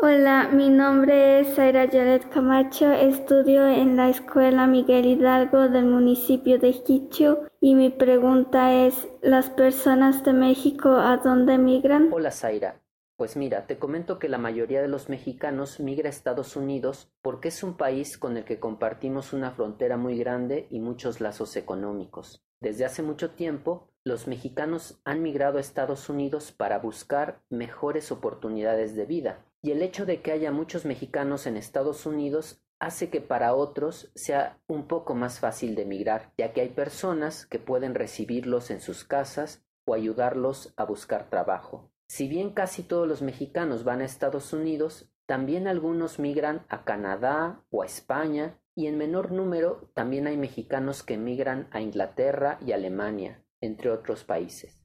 Hola, 0.08 0.50
mi 0.54 0.70
nombre 0.70 1.40
es 1.40 1.56
Zaira 1.56 1.86
Yalet 1.86 2.30
Camacho, 2.30 2.92
estudio 2.92 3.68
en 3.68 3.98
la 3.98 4.08
Escuela 4.08 4.68
Miguel 4.68 5.08
Hidalgo 5.08 5.68
del 5.68 5.86
municipio 5.86 6.60
de 6.60 6.74
Quicho 6.84 7.48
y 7.60 7.74
mi 7.74 7.90
pregunta 7.90 8.86
es, 8.86 9.08
¿las 9.24 9.50
personas 9.50 10.24
de 10.24 10.34
México 10.34 10.90
a 10.90 11.18
dónde 11.18 11.58
migran? 11.58 12.14
Hola 12.14 12.30
Zaira, 12.30 12.84
pues 13.18 13.36
mira, 13.36 13.66
te 13.66 13.80
comento 13.80 14.20
que 14.20 14.30
la 14.30 14.38
mayoría 14.38 14.80
de 14.80 14.90
los 14.90 15.10
mexicanos 15.10 15.80
migra 15.80 16.08
a 16.08 16.12
Estados 16.12 16.56
Unidos 16.56 17.12
porque 17.24 17.48
es 17.48 17.64
un 17.64 17.76
país 17.76 18.20
con 18.20 18.38
el 18.38 18.46
que 18.46 18.60
compartimos 18.60 19.34
una 19.34 19.50
frontera 19.50 19.98
muy 19.98 20.20
grande 20.20 20.68
y 20.70 20.82
muchos 20.82 21.20
lazos 21.20 21.56
económicos. 21.56 22.46
Desde 22.62 22.86
hace 22.86 23.02
mucho 23.02 23.32
tiempo, 23.32 23.90
los 24.04 24.28
mexicanos 24.28 25.02
han 25.04 25.24
migrado 25.24 25.58
a 25.58 25.62
Estados 25.62 26.10
Unidos 26.10 26.52
para 26.52 26.78
buscar 26.78 27.42
mejores 27.50 28.12
oportunidades 28.12 28.96
de 28.96 29.06
vida. 29.08 29.46
Y 29.66 29.72
el 29.72 29.82
hecho 29.82 30.06
de 30.06 30.22
que 30.22 30.32
haya 30.32 30.52
muchos 30.52 30.86
mexicanos 30.86 31.48
en 31.48 31.58
Estados 31.58 32.06
Unidos 32.06 32.62
hace 32.78 33.10
que 33.10 33.20
para 33.20 33.56
otros 33.56 34.12
sea 34.14 34.60
un 34.68 34.88
poco 34.88 35.16
más 35.16 35.40
fácil 35.40 35.74
de 35.74 35.86
migrar, 35.86 36.32
ya 36.38 36.54
que 36.54 36.62
hay 36.62 36.70
personas 36.70 37.48
que 37.48 37.58
pueden 37.58 37.96
recibirlos 37.96 38.70
en 38.70 38.80
sus 38.80 39.06
casas 39.06 39.66
o 39.88 39.96
ayudarlos 39.96 40.72
a 40.78 40.86
buscar 40.86 41.32
trabajo. 41.32 41.90
Si 42.08 42.28
bien 42.28 42.52
casi 42.52 42.84
todos 42.84 43.08
los 43.08 43.24
mexicanos 43.24 43.84
van 43.84 44.02
a 44.02 44.06
Estados 44.06 44.54
Unidos, 44.54 45.10
también 45.26 45.68
algunos 45.68 46.20
migran 46.20 46.64
a 46.70 46.86
Canadá 46.86 47.64
o 47.72 47.82
a 47.82 47.88
España 47.88 48.60
y 48.76 48.86
en 48.86 49.00
menor 49.00 49.32
número 49.32 49.90
también 49.96 50.28
hay 50.28 50.38
mexicanos 50.38 51.02
que 51.02 51.18
migran 51.18 51.70
a 51.72 51.82
Inglaterra 51.82 52.60
y 52.64 52.74
Alemania, 52.74 53.44
entre 53.62 53.90
otros 53.90 54.26
países. 54.26 54.85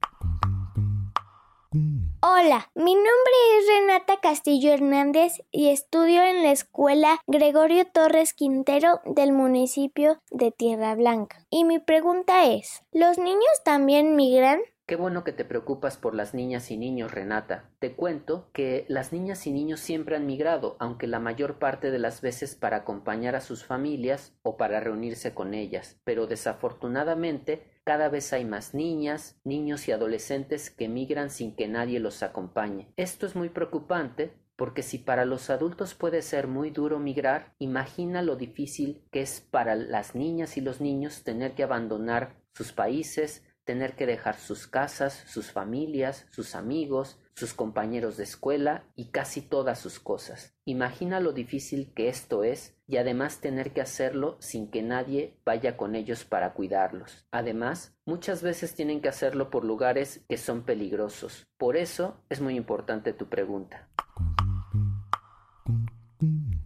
Hola, 1.73 2.69
mi 2.75 2.97
nombre 2.97 3.33
es 3.57 3.69
Renata 3.69 4.15
Castillo 4.21 4.73
Hernández 4.73 5.35
y 5.53 5.69
estudio 5.69 6.21
en 6.25 6.43
la 6.43 6.51
escuela 6.51 7.21
Gregorio 7.29 7.85
Torres 7.85 8.35
Quintero 8.35 9.01
del 9.05 9.33
municipio 9.33 10.21
de 10.33 10.51
Tierra 10.51 10.97
Blanca. 10.97 11.47
Y 11.49 11.63
mi 11.65 11.79
pregunta 11.79 12.45
es, 12.47 12.83
¿los 12.91 13.19
niños 13.19 13.63
también 13.65 14.17
migran? 14.17 14.59
Qué 14.87 14.97
bueno 14.97 15.23
que 15.23 15.31
te 15.31 15.45
preocupas 15.45 15.97
por 15.97 16.17
las 16.17 16.35
niñas 16.35 16.73
y 16.73 16.77
niños, 16.77 17.13
Renata. 17.13 17.71
Te 17.79 17.95
cuento 17.95 18.51
que 18.53 18.85
las 18.89 19.13
niñas 19.13 19.47
y 19.47 19.53
niños 19.53 19.79
siempre 19.79 20.17
han 20.17 20.27
migrado, 20.27 20.77
aunque 20.81 21.07
la 21.07 21.21
mayor 21.21 21.61
parte 21.61 21.93
de 21.93 22.01
las 22.01 22.21
veces 22.21 22.57
para 22.57 22.79
acompañar 22.79 23.37
a 23.37 23.41
sus 23.41 23.65
familias 23.65 24.35
o 24.43 24.57
para 24.57 24.81
reunirse 24.81 25.33
con 25.33 25.55
ellas. 25.55 26.01
Pero 26.03 26.27
desafortunadamente 26.27 27.63
cada 27.91 28.09
vez 28.09 28.33
hay 28.33 28.45
más 28.45 28.73
niñas, 28.73 29.41
niños 29.43 29.89
y 29.89 29.91
adolescentes 29.91 30.71
que 30.71 30.89
migran 30.89 31.29
sin 31.29 31.57
que 31.57 31.67
nadie 31.67 31.99
los 31.99 32.23
acompañe. 32.23 32.87
Esto 32.97 33.27
es 33.27 33.35
muy 33.35 33.49
preocupante 33.49 34.33
porque 34.55 34.85
si 34.85 34.99
para 34.99 35.25
los 35.25 35.51
adultos 35.51 35.95
puede 35.95 36.23
ser 36.23 36.47
muy 36.47 36.71
duro 36.71 37.01
migrar, 37.01 37.53
imagina 37.59 38.23
lo 38.23 38.37
difícil 38.37 39.03
que 39.11 39.23
es 39.23 39.41
para 39.41 39.75
las 39.75 40.15
niñas 40.15 40.57
y 40.57 40.61
los 40.61 40.81
niños 40.81 41.25
tener 41.25 41.57
que 41.57 41.65
abandonar 41.65 42.37
sus 42.55 42.73
países, 42.73 43.43
tener 43.65 43.97
que 43.97 44.07
dejar 44.07 44.37
sus 44.37 44.69
casas, 44.69 45.25
sus 45.27 45.51
familias, 45.51 46.29
sus 46.31 46.55
amigos, 46.55 47.19
sus 47.35 47.55
compañeros 47.55 48.17
de 48.17 48.25
escuela 48.25 48.85
y 48.97 49.11
casi 49.11 49.41
todas 49.43 49.79
sus 49.79 50.01
cosas. 50.01 50.55
Imagina 50.65 51.21
lo 51.21 51.33
difícil 51.33 51.93
que 51.95 52.09
esto 52.09 52.45
es 52.45 52.77
y 52.87 52.97
además 52.97 53.41
tener 53.41 53.73
que 53.73 53.81
hacerlo 53.81 54.37
sin 54.41 54.71
que 54.71 54.83
nadie 54.83 55.39
vaya 55.45 55.77
con 55.77 55.95
ellos 55.95 56.25
para 56.25 56.55
cuidarlos. 56.55 57.27
Además, 57.31 57.97
muchas 58.05 58.43
veces 58.43 58.75
tienen 58.75 59.01
que 59.01 59.09
hacerlo 59.09 59.51
por 59.51 59.65
lugares 59.65 60.25
que 60.29 60.37
son 60.37 60.63
peligrosos. 60.63 61.47
Por 61.57 61.77
eso 61.77 62.23
es 62.29 62.41
muy 62.41 62.57
importante 62.57 63.13
tu 63.13 63.29
pregunta. 63.29 63.89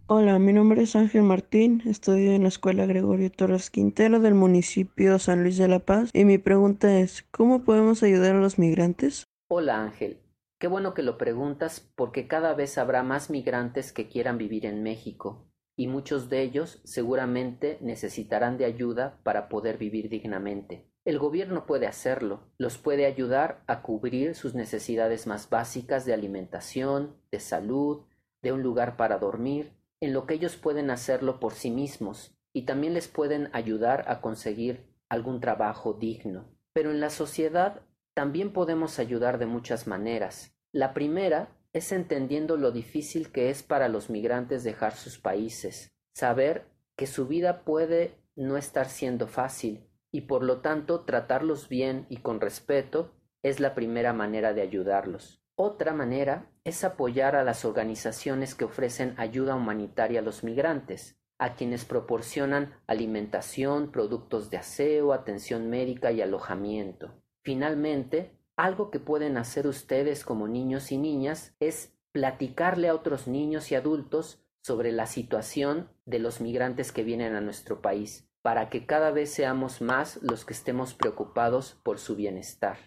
Hola, 0.07 0.37
mi 0.37 0.53
nombre 0.53 0.83
es 0.83 0.95
Ángel 0.95 1.23
Martín, 1.23 1.81
estudio 1.85 2.33
en 2.33 2.43
la 2.43 2.49
Escuela 2.49 2.85
Gregorio 2.85 3.31
Torres 3.31 3.71
Quintero 3.71 4.19
del 4.19 4.35
municipio 4.35 5.17
San 5.17 5.41
Luis 5.41 5.57
de 5.57 5.67
la 5.67 5.79
Paz 5.79 6.11
y 6.13 6.25
mi 6.25 6.37
pregunta 6.37 6.99
es, 6.99 7.25
¿cómo 7.31 7.63
podemos 7.63 8.03
ayudar 8.03 8.35
a 8.35 8.39
los 8.39 8.59
migrantes? 8.59 9.25
Hola 9.47 9.81
Ángel, 9.81 10.19
qué 10.57 10.67
bueno 10.67 10.93
que 10.93 11.03
lo 11.03 11.17
preguntas 11.17 11.91
porque 11.95 12.27
cada 12.27 12.53
vez 12.53 12.77
habrá 12.77 13.03
más 13.03 13.29
migrantes 13.29 13.91
que 13.91 14.07
quieran 14.07 14.37
vivir 14.37 14.65
en 14.65 14.83
México 14.83 15.47
y 15.75 15.87
muchos 15.87 16.29
de 16.29 16.41
ellos 16.41 16.81
seguramente 16.85 17.77
necesitarán 17.81 18.57
de 18.57 18.65
ayuda 18.65 19.19
para 19.23 19.49
poder 19.49 19.77
vivir 19.77 20.09
dignamente. 20.09 20.89
El 21.03 21.19
gobierno 21.19 21.65
puede 21.65 21.85
hacerlo, 21.85 22.47
los 22.57 22.77
puede 22.77 23.05
ayudar 23.05 23.63
a 23.67 23.81
cubrir 23.81 24.35
sus 24.35 24.55
necesidades 24.55 25.27
más 25.27 25.49
básicas 25.49 26.05
de 26.05 26.13
alimentación, 26.13 27.15
de 27.31 27.39
salud, 27.39 28.05
de 28.41 28.51
un 28.53 28.63
lugar 28.63 28.97
para 28.97 29.19
dormir, 29.19 29.73
en 29.99 30.13
lo 30.13 30.25
que 30.25 30.35
ellos 30.35 30.55
pueden 30.55 30.89
hacerlo 30.89 31.39
por 31.39 31.53
sí 31.53 31.69
mismos, 31.69 32.35
y 32.53 32.63
también 32.63 32.93
les 32.93 33.07
pueden 33.07 33.49
ayudar 33.53 34.05
a 34.07 34.21
conseguir 34.21 34.87
algún 35.09 35.41
trabajo 35.41 35.93
digno. 35.93 36.49
Pero 36.73 36.89
en 36.89 36.99
la 36.99 37.09
sociedad 37.09 37.81
también 38.15 38.53
podemos 38.53 38.97
ayudar 38.97 39.37
de 39.37 39.45
muchas 39.45 39.87
maneras. 39.87 40.55
La 40.71 40.93
primera 40.93 41.49
es 41.73 41.91
entendiendo 41.91 42.55
lo 42.55 42.71
difícil 42.71 43.31
que 43.31 43.49
es 43.49 43.61
para 43.61 43.89
los 43.89 44.09
migrantes 44.09 44.63
dejar 44.63 44.93
sus 44.93 45.19
países, 45.19 45.91
saber 46.13 46.65
que 46.95 47.07
su 47.07 47.27
vida 47.27 47.65
puede 47.65 48.15
no 48.37 48.55
estar 48.55 48.87
siendo 48.87 49.27
fácil 49.27 49.85
y 50.11 50.21
por 50.21 50.43
lo 50.43 50.61
tanto 50.61 51.01
tratarlos 51.01 51.67
bien 51.67 52.05
y 52.09 52.17
con 52.17 52.39
respeto 52.39 53.11
es 53.43 53.59
la 53.59 53.75
primera 53.75 54.13
manera 54.13 54.53
de 54.53 54.61
ayudarlos. 54.61 55.43
Otra 55.57 55.93
manera 55.93 56.49
es 56.63 56.85
apoyar 56.85 57.35
a 57.35 57.43
las 57.43 57.65
organizaciones 57.65 58.55
que 58.55 58.63
ofrecen 58.63 59.13
ayuda 59.17 59.55
humanitaria 59.55 60.21
a 60.21 60.23
los 60.23 60.45
migrantes, 60.45 61.17
a 61.37 61.55
quienes 61.55 61.83
proporcionan 61.83 62.75
alimentación, 62.87 63.91
productos 63.91 64.49
de 64.49 64.57
aseo, 64.57 65.11
atención 65.11 65.69
médica 65.69 66.13
y 66.13 66.21
alojamiento. 66.21 67.24
Finalmente, 67.45 68.35
algo 68.57 68.89
que 68.89 68.99
pueden 68.99 69.37
hacer 69.37 69.67
ustedes 69.67 70.25
como 70.25 70.47
niños 70.47 70.91
y 70.91 70.97
niñas 70.97 71.55
es 71.59 71.95
platicarle 72.11 72.89
a 72.89 72.95
otros 72.95 73.27
niños 73.27 73.71
y 73.71 73.75
adultos 73.75 74.43
sobre 74.63 74.91
la 74.91 75.05
situación 75.05 75.91
de 76.05 76.17
los 76.17 76.41
migrantes 76.41 76.91
que 76.91 77.03
vienen 77.03 77.35
a 77.35 77.41
nuestro 77.41 77.83
país, 77.83 78.27
para 78.41 78.71
que 78.71 78.87
cada 78.87 79.11
vez 79.11 79.31
seamos 79.31 79.79
más 79.79 80.19
los 80.23 80.43
que 80.43 80.53
estemos 80.53 80.95
preocupados 80.95 81.77
por 81.83 81.99
su 81.99 82.15
bienestar. 82.15 82.77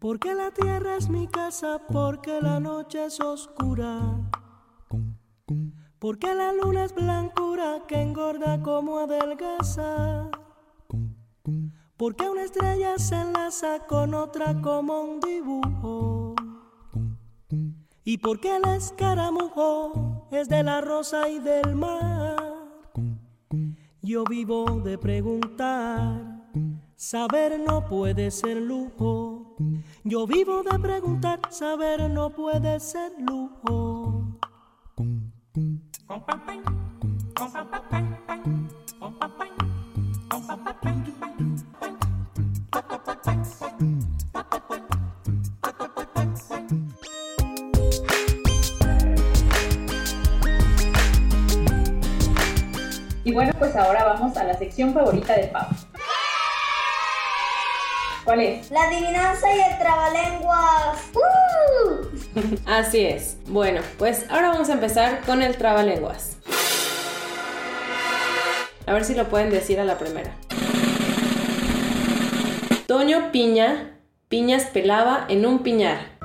Porque 0.00 0.34
la 0.34 0.50
tierra 0.50 0.96
es 0.96 1.08
mi 1.08 1.28
casa, 1.28 1.80
porque 1.92 2.40
la 2.42 2.58
noche 2.58 3.04
es 3.04 3.20
oscura. 3.20 4.23
Porque 6.04 6.34
la 6.34 6.52
luna 6.52 6.84
es 6.84 6.94
blancura 6.94 7.80
que 7.88 7.98
engorda 7.98 8.60
como 8.60 8.98
adelgaza. 8.98 10.28
Porque 11.96 12.28
una 12.28 12.44
estrella 12.44 12.98
se 12.98 13.14
enlaza 13.14 13.86
con 13.86 14.12
otra 14.12 14.60
como 14.60 15.00
un 15.00 15.20
dibujo. 15.20 16.34
Y 18.04 18.18
porque 18.18 18.54
el 18.54 18.64
escaramujo 18.76 20.28
es 20.30 20.50
de 20.50 20.62
la 20.62 20.82
rosa 20.82 21.26
y 21.26 21.38
del 21.38 21.74
mar. 21.74 22.36
Yo 24.02 24.24
vivo 24.24 24.82
de 24.84 24.98
preguntar, 24.98 26.50
saber 26.96 27.58
no 27.66 27.86
puede 27.86 28.30
ser 28.30 28.58
lujo. 28.58 29.56
Yo 30.04 30.26
vivo 30.26 30.62
de 30.64 30.78
preguntar, 30.78 31.40
saber 31.48 32.10
no 32.10 32.28
puede 32.28 32.78
ser 32.78 33.10
lujo. 33.18 33.43
Y 53.24 53.32
bueno, 53.32 53.52
pues 53.58 53.74
ahora 53.74 54.04
vamos 54.04 54.36
a 54.36 54.44
la 54.44 54.54
sección 54.54 54.92
favorita 54.92 55.34
de 55.34 55.48
Pau. 55.48 55.66
¿Cuál 58.24 58.40
es? 58.40 58.70
La 58.70 58.82
adivinanza 58.82 59.46
y 59.54 59.60
el 59.60 59.78
trabalenguas. 59.78 60.98
¡Uh! 61.14 62.58
Así 62.66 63.04
es. 63.04 63.38
Bueno, 63.46 63.80
pues 63.98 64.26
ahora 64.30 64.50
vamos 64.50 64.68
a 64.68 64.74
empezar 64.74 65.20
con 65.24 65.42
el 65.42 65.56
trabalenguas. 65.56 66.36
A 68.86 68.92
ver 68.92 69.04
si 69.04 69.14
lo 69.14 69.28
pueden 69.28 69.50
decir 69.50 69.80
a 69.80 69.84
la 69.84 69.96
primera. 69.96 70.36
Toño 72.86 73.32
Piña, 73.32 73.98
piñas 74.28 74.64
pelaba 74.64 75.24
en 75.28 75.46
un 75.46 75.60
piñar. 75.60 76.18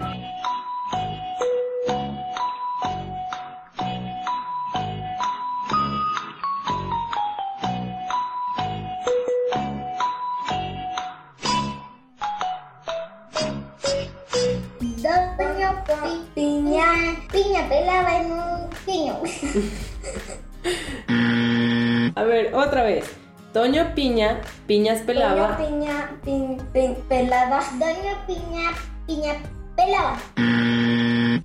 A 22.16 22.24
ver, 22.24 22.54
otra 22.54 22.84
vez. 22.84 23.06
Toño 23.54 23.94
Piña, 23.96 24.42
piñas 24.68 25.00
pelaba. 25.02 25.58
Doña 25.58 25.58
Piña 25.58 26.12
pin- 26.24 26.58
pin- 26.74 26.96
pelada. 27.08 27.62
Doña 27.80 28.26
Piña, 28.28 28.72
piña 29.08 29.34
pelaba. 29.76 30.18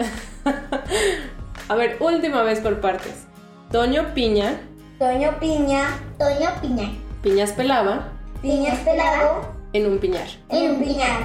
A 1.68 1.74
ver, 1.76 1.96
última 2.00 2.42
vez 2.42 2.60
por 2.60 2.80
partes. 2.80 3.26
Toño 3.70 4.12
Piña, 4.14 4.60
Doña 4.98 5.38
Piña 5.40 5.98
Doña 6.18 6.60
Piña, 6.60 6.90
piñas 7.22 7.52
pelaba 7.52 8.08
piñas 8.42 8.78
pelado 8.80 9.48
en 9.72 9.86
un 9.90 9.98
piñar. 9.98 10.28
en 10.50 10.70
un 10.72 10.80
piñar. 10.84 11.20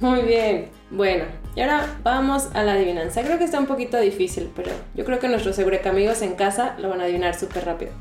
Muy 0.00 0.22
bien. 0.22 0.70
Bueno, 0.90 1.24
y 1.54 1.60
ahora 1.60 1.98
vamos 2.02 2.48
a 2.54 2.62
la 2.62 2.72
adivinanza. 2.72 3.22
Creo 3.22 3.36
que 3.36 3.44
está 3.44 3.60
un 3.60 3.66
poquito 3.66 3.98
difícil, 4.00 4.50
pero 4.56 4.70
yo 4.94 5.04
creo 5.04 5.18
que 5.18 5.28
nuestros 5.28 5.58
amigos 5.58 6.22
en 6.22 6.36
casa 6.36 6.74
lo 6.78 6.88
van 6.88 7.02
a 7.02 7.04
adivinar 7.04 7.38
súper 7.38 7.66
rápido. 7.66 7.92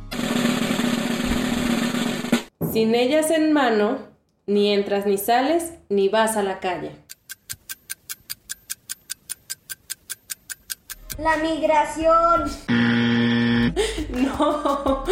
Sin 2.72 2.96
ellas 2.96 3.32
en 3.32 3.52
mano, 3.52 4.00
ni 4.48 4.74
entras 4.74 5.06
ni 5.06 5.18
sales, 5.18 5.74
ni 5.90 6.08
vas 6.08 6.38
a 6.38 6.44
la 6.44 6.60
calle. 6.60 6.92
La 11.18 11.36
migración. 11.38 12.50
No, 14.10 15.04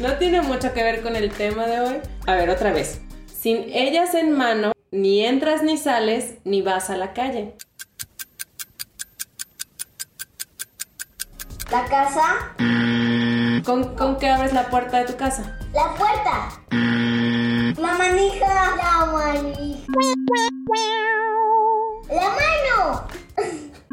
no 0.00 0.14
tiene 0.18 0.40
mucho 0.40 0.72
que 0.72 0.82
ver 0.82 1.02
con 1.02 1.14
el 1.14 1.30
tema 1.30 1.66
de 1.66 1.80
hoy. 1.80 1.96
A 2.26 2.34
ver, 2.34 2.48
otra 2.48 2.72
vez. 2.72 3.00
Sin 3.26 3.64
ellas 3.68 4.14
en 4.14 4.32
mano, 4.32 4.72
ni 4.90 5.24
entras 5.24 5.62
ni 5.62 5.76
sales, 5.76 6.38
ni 6.44 6.62
vas 6.62 6.90
a 6.90 6.96
la 6.96 7.12
calle. 7.12 7.54
La 11.70 11.84
casa. 11.84 12.54
¿Con, 13.64 13.94
con 13.96 14.18
qué 14.18 14.28
abres 14.28 14.52
la 14.52 14.68
puerta 14.68 14.98
de 14.98 15.04
tu 15.04 15.16
casa? 15.16 15.56
la 15.72 15.94
puerta, 15.94 16.48
La 16.70 17.94
manija. 17.96 18.48
la 18.48 19.06
manija, 19.06 19.84
la 22.08 22.28
mano, 22.30 23.06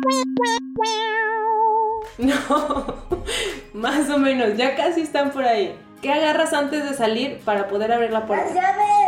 No, 2.17 2.33
más 3.73 4.09
o 4.09 4.17
menos, 4.17 4.57
ya 4.57 4.75
casi 4.75 5.01
están 5.01 5.29
por 5.31 5.43
ahí. 5.45 5.77
¿Qué 6.01 6.11
agarras 6.11 6.53
antes 6.53 6.83
de 6.89 6.95
salir 6.95 7.39
para 7.45 7.67
poder 7.67 7.91
abrir 7.91 8.11
la 8.11 8.19
Las 8.19 8.27
puerta? 8.27 8.53
llaves. 8.53 9.06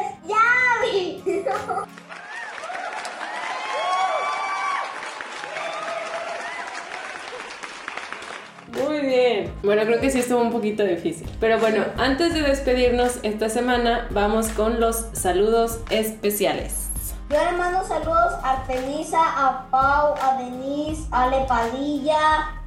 Muy 8.72 9.00
bien. 9.00 9.52
Bueno, 9.64 9.84
creo 9.84 10.00
que 10.00 10.10
sí 10.10 10.20
estuvo 10.20 10.42
un 10.42 10.52
poquito 10.52 10.84
difícil. 10.84 11.28
Pero 11.40 11.60
bueno, 11.60 11.86
antes 11.98 12.34
de 12.34 12.42
despedirnos 12.42 13.20
esta 13.24 13.50
semana, 13.50 14.08
vamos 14.12 14.50
con 14.50 14.80
los 14.80 15.08
saludos 15.14 15.80
especiales. 15.90 16.89
Yo 17.30 17.38
le 17.38 17.52
mando 17.52 17.86
saludos 17.86 18.34
a 18.42 18.54
Artemisa, 18.54 19.20
a 19.22 19.70
Pau, 19.70 20.16
a 20.20 20.38
Denise, 20.38 21.08
a 21.12 21.26
Ale 21.26 21.46
Padilla, 21.46 22.18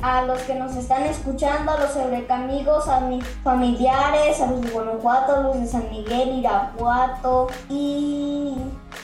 a 0.01 0.23
los 0.23 0.41
que 0.43 0.55
nos 0.55 0.77
están 0.77 1.03
escuchando, 1.03 1.73
a 1.73 1.81
los 1.81 1.97
Eureka-amigos, 1.97 2.87
a 2.87 3.01
mis 3.01 3.27
familiares, 3.43 4.41
a 4.41 4.47
los 4.47 4.61
de 4.61 4.71
Guanajuato, 4.71 5.35
a 5.35 5.41
los 5.41 5.61
de 5.61 5.67
San 5.67 5.91
Miguel, 5.91 6.39
Irapuato 6.39 7.49
y, 7.69 8.55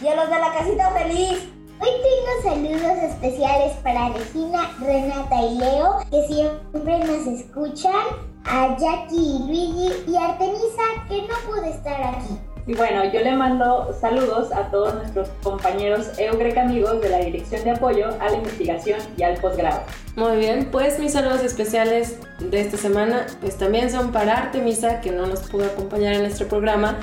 y 0.00 0.06
a 0.06 0.14
los 0.14 0.30
de 0.30 0.38
la 0.38 0.52
casita 0.52 0.92
feliz. 0.92 1.48
Hoy 1.80 1.88
tengo 2.04 2.54
saludos 2.54 3.02
especiales 3.02 3.72
para 3.82 4.10
Regina, 4.10 4.70
Renata 4.78 5.42
y 5.42 5.58
Leo, 5.58 5.98
que 6.08 6.24
siempre 6.28 6.98
nos 7.00 7.26
escuchan, 7.26 8.04
a 8.44 8.76
Jackie 8.78 9.16
y 9.16 9.38
Luigi 9.40 10.04
y 10.06 10.16
Artemisa, 10.16 10.82
que 11.08 11.22
no 11.22 11.34
pudo 11.46 11.64
estar 11.64 12.00
aquí. 12.00 12.38
Y 12.68 12.74
bueno, 12.74 13.02
yo 13.10 13.20
le 13.20 13.34
mando 13.34 13.96
saludos 13.98 14.52
a 14.52 14.70
todos 14.70 14.92
nuestros 14.92 15.30
compañeros 15.42 16.08
Eureka 16.18 16.60
amigos 16.60 17.00
de 17.00 17.08
la 17.08 17.18
Dirección 17.20 17.64
de 17.64 17.70
Apoyo 17.70 18.08
a 18.20 18.28
la 18.28 18.36
Investigación 18.36 19.00
y 19.16 19.22
al 19.22 19.40
Posgrado. 19.40 19.80
Muy 20.16 20.36
bien, 20.36 20.68
pues 20.70 20.98
mis 20.98 21.14
saludos 21.14 21.42
especiales 21.42 22.18
de 22.38 22.60
esta 22.60 22.76
semana 22.76 23.24
pues 23.40 23.56
también 23.56 23.90
son 23.90 24.12
para 24.12 24.36
Artemisa, 24.36 25.00
que 25.00 25.10
no 25.10 25.26
nos 25.26 25.40
pudo 25.48 25.64
acompañar 25.64 26.12
en 26.12 26.20
nuestro 26.20 26.46
programa, 26.46 26.98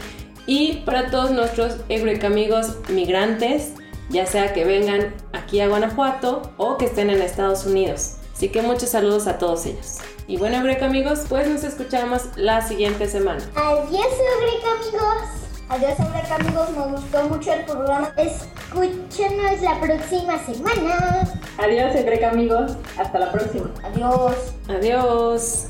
y 0.46 0.84
para 0.86 1.10
todos 1.10 1.32
nuestros 1.32 1.78
Eureka 1.90 2.28
amigos 2.28 2.76
migrantes, 2.90 3.74
ya 4.10 4.28
sea 4.28 4.54
que 4.54 4.66
vengan 4.66 5.16
aquí 5.34 5.62
a 5.62 5.68
Guanajuato 5.68 6.54
o 6.58 6.78
que 6.78 6.86
estén 6.86 7.10
en 7.10 7.24
Estados 7.24 7.66
Unidos. 7.66 8.18
Así 8.36 8.50
que 8.50 8.62
muchos 8.62 8.90
saludos 8.90 9.26
a 9.26 9.40
todos 9.40 9.66
ellos. 9.66 9.98
Y 10.28 10.38
bueno, 10.38 10.58
Eureka 10.58 10.86
amigos, 10.86 11.22
pues 11.28 11.48
nos 11.48 11.64
escuchamos 11.64 12.22
la 12.36 12.62
siguiente 12.62 13.08
semana. 13.08 13.44
Adiós, 13.56 13.90
Eureka 13.90 14.68
amigos. 14.80 15.45
Adiós, 15.68 16.00
Eureka 16.00 16.36
amigos, 16.36 16.70
me 16.72 16.84
gustó 16.96 17.24
mucho 17.24 17.52
el 17.52 17.66
programa. 17.66 18.14
Escúchenos 18.18 19.62
la 19.62 19.80
próxima 19.80 20.38
semana. 20.40 21.24
Adiós, 21.58 21.96
Eureka 21.96 22.30
amigos. 22.30 22.78
Hasta 22.98 23.18
la 23.20 23.32
próxima. 23.32 23.72
Adiós. 23.84 24.54
Adiós. 24.70 25.68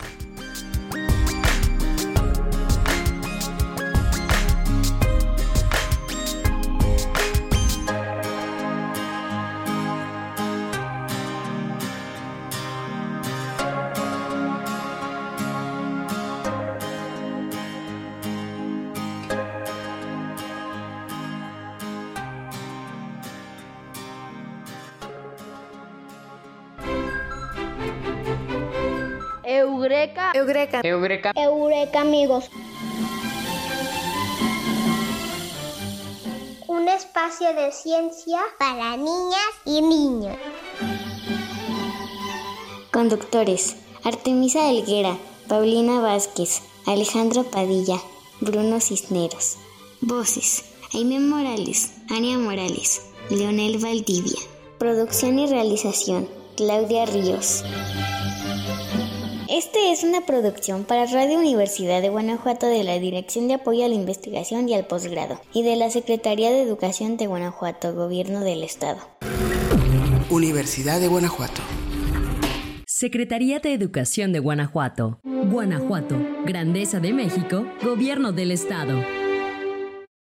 Eureka. 29.85 30.31
Eureka. 30.33 30.81
Eureka. 30.83 31.31
Eureka, 31.35 32.01
amigos. 32.01 32.49
Un 36.67 36.87
espacio 36.87 37.53
de 37.53 37.71
ciencia 37.71 38.39
para 38.57 38.97
niñas 38.97 39.51
y 39.63 39.83
niños. 39.83 40.35
Conductores: 42.91 43.75
Artemisa 44.03 44.71
Elguera, 44.71 45.17
Paulina 45.47 45.99
Vázquez, 45.99 46.63
Alejandro 46.87 47.43
Padilla, 47.43 47.99
Bruno 48.41 48.79
Cisneros. 48.81 49.57
Voces: 50.01 50.65
Aime 50.95 51.19
Morales, 51.19 51.93
Ania 52.09 52.39
Morales, 52.39 53.03
Leonel 53.29 53.77
Valdivia. 53.77 54.39
Producción 54.79 55.37
y 55.37 55.45
realización: 55.45 56.27
Claudia 56.57 57.05
Ríos. 57.05 57.63
Este 59.57 59.93
es 59.93 60.03
una 60.03 60.25
producción 60.25 60.83
para 60.83 61.05
Radio 61.05 61.39
Universidad 61.39 62.01
de 62.01 62.09
Guanajuato 62.09 62.67
de 62.67 62.83
la 62.83 62.99
Dirección 62.99 63.47
de 63.47 63.53
Apoyo 63.53 63.85
a 63.85 63.87
la 63.87 63.93
Investigación 63.93 64.67
y 64.67 64.73
al 64.73 64.85
Posgrado 64.85 65.39
y 65.53 65.63
de 65.63 65.77
la 65.77 65.89
Secretaría 65.89 66.51
de 66.51 66.61
Educación 66.61 67.15
de 67.15 67.27
Guanajuato, 67.27 67.95
Gobierno 67.95 68.41
del 68.41 68.63
Estado. 68.63 68.99
Universidad 70.29 70.99
de 70.99 71.07
Guanajuato. 71.07 71.61
Secretaría 72.85 73.59
de 73.59 73.71
Educación 73.71 74.33
de 74.33 74.39
Guanajuato. 74.39 75.21
Guanajuato, 75.23 76.17
Grandeza 76.45 76.99
de 76.99 77.13
México, 77.13 77.65
Gobierno 77.81 78.33
del 78.33 78.51
Estado. 78.51 79.24